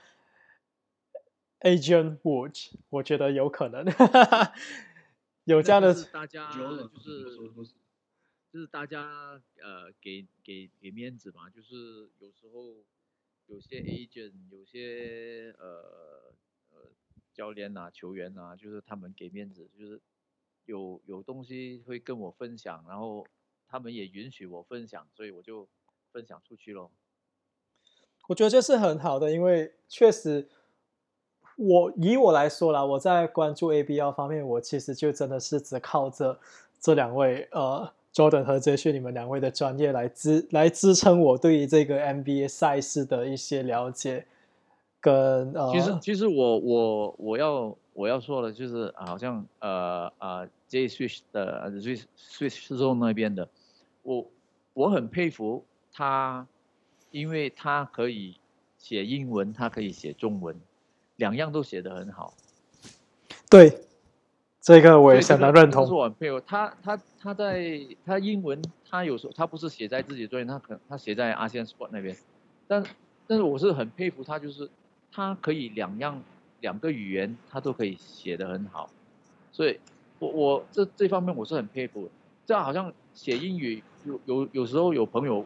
[1.61, 3.83] Agent Wood，我觉得有可能，
[5.45, 6.59] 有这样的大家就
[7.01, 7.25] 是
[8.53, 12.85] 就是大家呃给给给面子嘛，就是有时候
[13.47, 16.35] 有些 agent 有些呃
[16.73, 16.91] 呃
[17.33, 19.99] 教练啊球员啊，就是他们给面子，就是
[20.67, 23.27] 有有东西会跟我分享，然后。
[23.71, 25.69] 他们也允许我分享，所以我就
[26.13, 26.91] 分享出去咯。
[28.29, 30.49] 我觉得这是很好的，因为确实
[31.57, 36.39] 我，我以我来说啦，我在关注 ABL 方面，我其实就真的是只靠着
[36.81, 44.27] 这两位呃，Jordan 和 Jesse 你们两位的专业来支来支撑我对于这个 NBA 赛事的一些了解。
[45.03, 53.49] 跟呃，其实其实我我我要我要说的就是，好像呃呃 J Swish 的 Swish Swish Zone 那边的，
[54.03, 54.27] 我
[54.73, 56.47] 我很佩服他，
[57.11, 58.37] 因为他可以
[58.79, 60.59] 写英文，他可以写中文，
[61.17, 62.35] 两样都写得很好。
[63.49, 63.81] 对，
[64.61, 65.87] 这个我也相当认同。
[65.87, 72.17] 是我很佩服他，他他在他英文，他有时候他不是写在自己专业，他可他写在 ASEAN Sport 那边，
[72.67, 72.85] 但
[73.27, 74.71] 但是我是很佩服他，就是。
[75.13, 76.23] 他可以两样
[76.61, 78.89] 两个语言，他都可以写得很好，
[79.51, 79.81] 所以
[80.21, 82.09] 我我这这方面我是很佩服。
[82.47, 85.45] 这样好像写英语有有有时候有朋友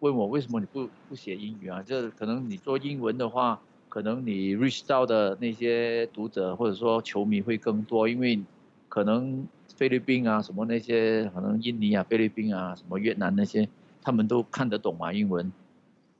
[0.00, 1.82] 问我为什么你不不写英语啊？
[1.82, 8.40] 这可能你做英文的话，可能你 reach 到的那些读者或者说球迷会更多，因为
[8.88, 9.46] 可能
[9.76, 13.68] 菲律宾啊什么那些，可能印尼啊、菲律宾啊、什么越南那些，
[14.02, 15.52] 他们都看得懂嘛英文。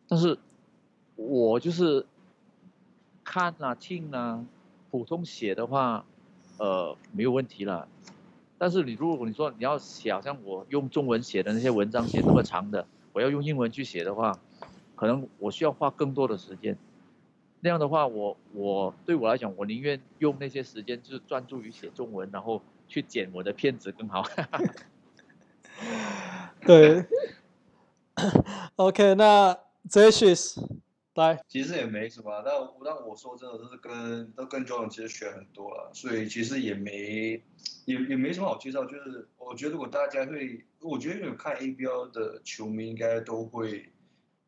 [0.09, 0.39] 但是
[1.17, 2.07] 我就是。
[3.29, 4.47] 看啊，听啊，
[4.89, 6.05] 普通写的话，
[6.59, 7.89] 呃，没有问题了。
[8.59, 14.39] 但是你如果你说你要写，好像我用中文写的那些文章写那么长的，我要用英文去写的话，
[14.95, 16.77] 可能我需要花更多的时间。
[17.61, 24.25] 那样的话，我我对我来讲，我宁愿用那些时间就是专注于写中文，然后去剪我的片子更好。
[26.65, 27.05] 对。
[28.77, 29.59] OK，那
[29.91, 30.35] 这是。
[31.23, 32.55] 来，其实也没什么，但
[32.85, 37.43] 但我说真的，就是跟都跟 Jordan 其实学很多了，所以其实也没
[37.85, 38.85] 也也没什么好介绍。
[38.85, 43.91] 就是我觉得如果大家会，我觉得有看 ABL 的球迷应该都会，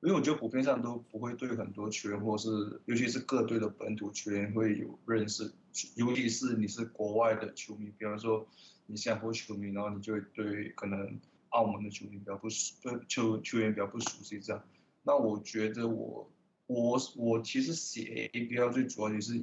[0.01, 2.49] 因为我觉得普遍上都不会对很多球员，或是
[2.87, 5.51] 尤其是各队的本土球员会有认识，
[5.95, 8.47] 尤其是你是国外的球迷，比方说
[8.87, 11.19] 你新加坡球迷，然后你就会对可能
[11.51, 14.63] 澳门的球迷比较不熟，对球球员比较不熟悉这样。
[15.03, 16.31] 那我觉得我。
[16.69, 19.43] 我我其实写 ABL 最主要也是，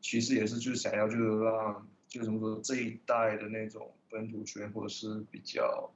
[0.00, 5.88] 其实也是就是想要就是让就是怎么说这一代的那种本土球员或者是比较，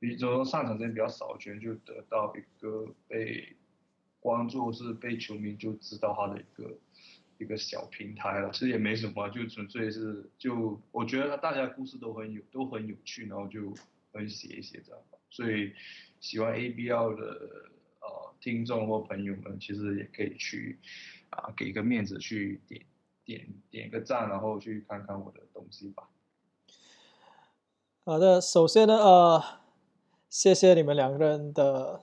[0.00, 3.54] 比如说上场时间比较少的球员就得到一个被
[4.18, 6.78] 关注是被球迷就知道他的一个
[7.36, 13.74] 一个小平台了，其实也没什么，就纯粹是就我觉得他大家的故事都很有都很有趣，然后就
[14.12, 15.74] 会写一写这样，所以
[16.18, 17.70] 喜欢 ABL 的。
[18.44, 20.78] 听众或朋友们，其实也可以去
[21.30, 22.84] 啊，给一个面子去点
[23.24, 26.10] 点点个赞，然后去看看我的东西吧。
[28.04, 29.42] 好的，首先呢，呃，
[30.28, 32.02] 谢谢你们两个人的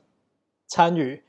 [0.65, 1.21] 参与，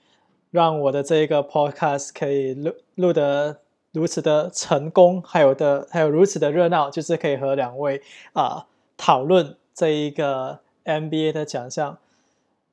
[0.50, 3.60] 让我的这个 podcast 可以录录得
[3.92, 8.00] 如此的成功，还有的还有如此的热闹，就是可以和两位
[8.32, 11.98] 啊讨论这一个 NBA 的奖项。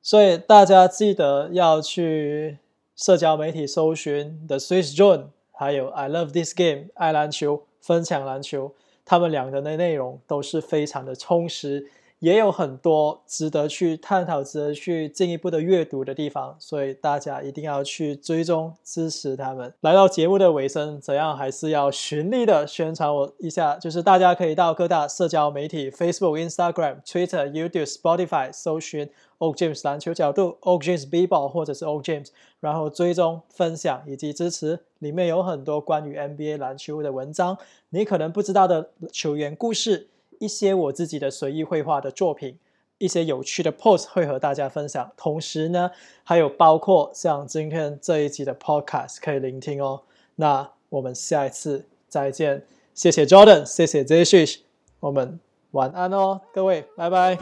[0.10, 2.58] 所以大家记得要去
[2.96, 8.74] 社交媒体搜寻 The Swiss Zone，还有 I Love This Game 爱篮球，分享篮球，
[9.06, 11.92] 他们两个的内容都是非常的充实。
[12.20, 19.74] 也有很多值得去探讨、值得去进一步的阅读的地方，所以大家一定要去追踪支持他们。
[19.82, 32.28] 来到节目的尾声，怎样还是要循例的宣传我一下，就是大家可以到各大社交媒体 Facebook、Instagram、Twitter、YouTube、Spotify 搜寻 Og James 篮球角度、Og James B-Ball 或者是 Og James，
[32.60, 34.82] 然后追踪、分享以及支持。
[35.00, 37.58] 里面有很多关于 NBA 篮球的文章，
[37.92, 40.10] 你可能不知道的球员故事。
[40.40, 42.58] 一些我自己的随意绘画的作品，
[42.98, 45.12] 一些有趣的 post 会和大家分享。
[45.16, 45.92] 同时呢，
[46.24, 50.02] 还有包括像今天这一集的 podcast 可以聆听哦。
[50.36, 52.64] 那我们下一次再见，
[52.96, 54.60] 谢谢 Jordan，谢谢 Zashish，
[55.02, 55.40] 我们
[55.72, 57.38] 晚安哦，各位，拜拜，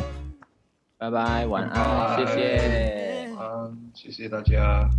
[0.98, 4.90] 拜拜，晚安，谢谢，晚安，谢谢大家。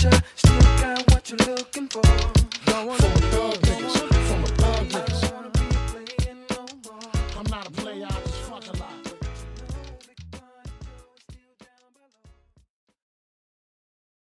[0.00, 2.02] picture, still got what you're looking for.
[2.70, 4.29] No one for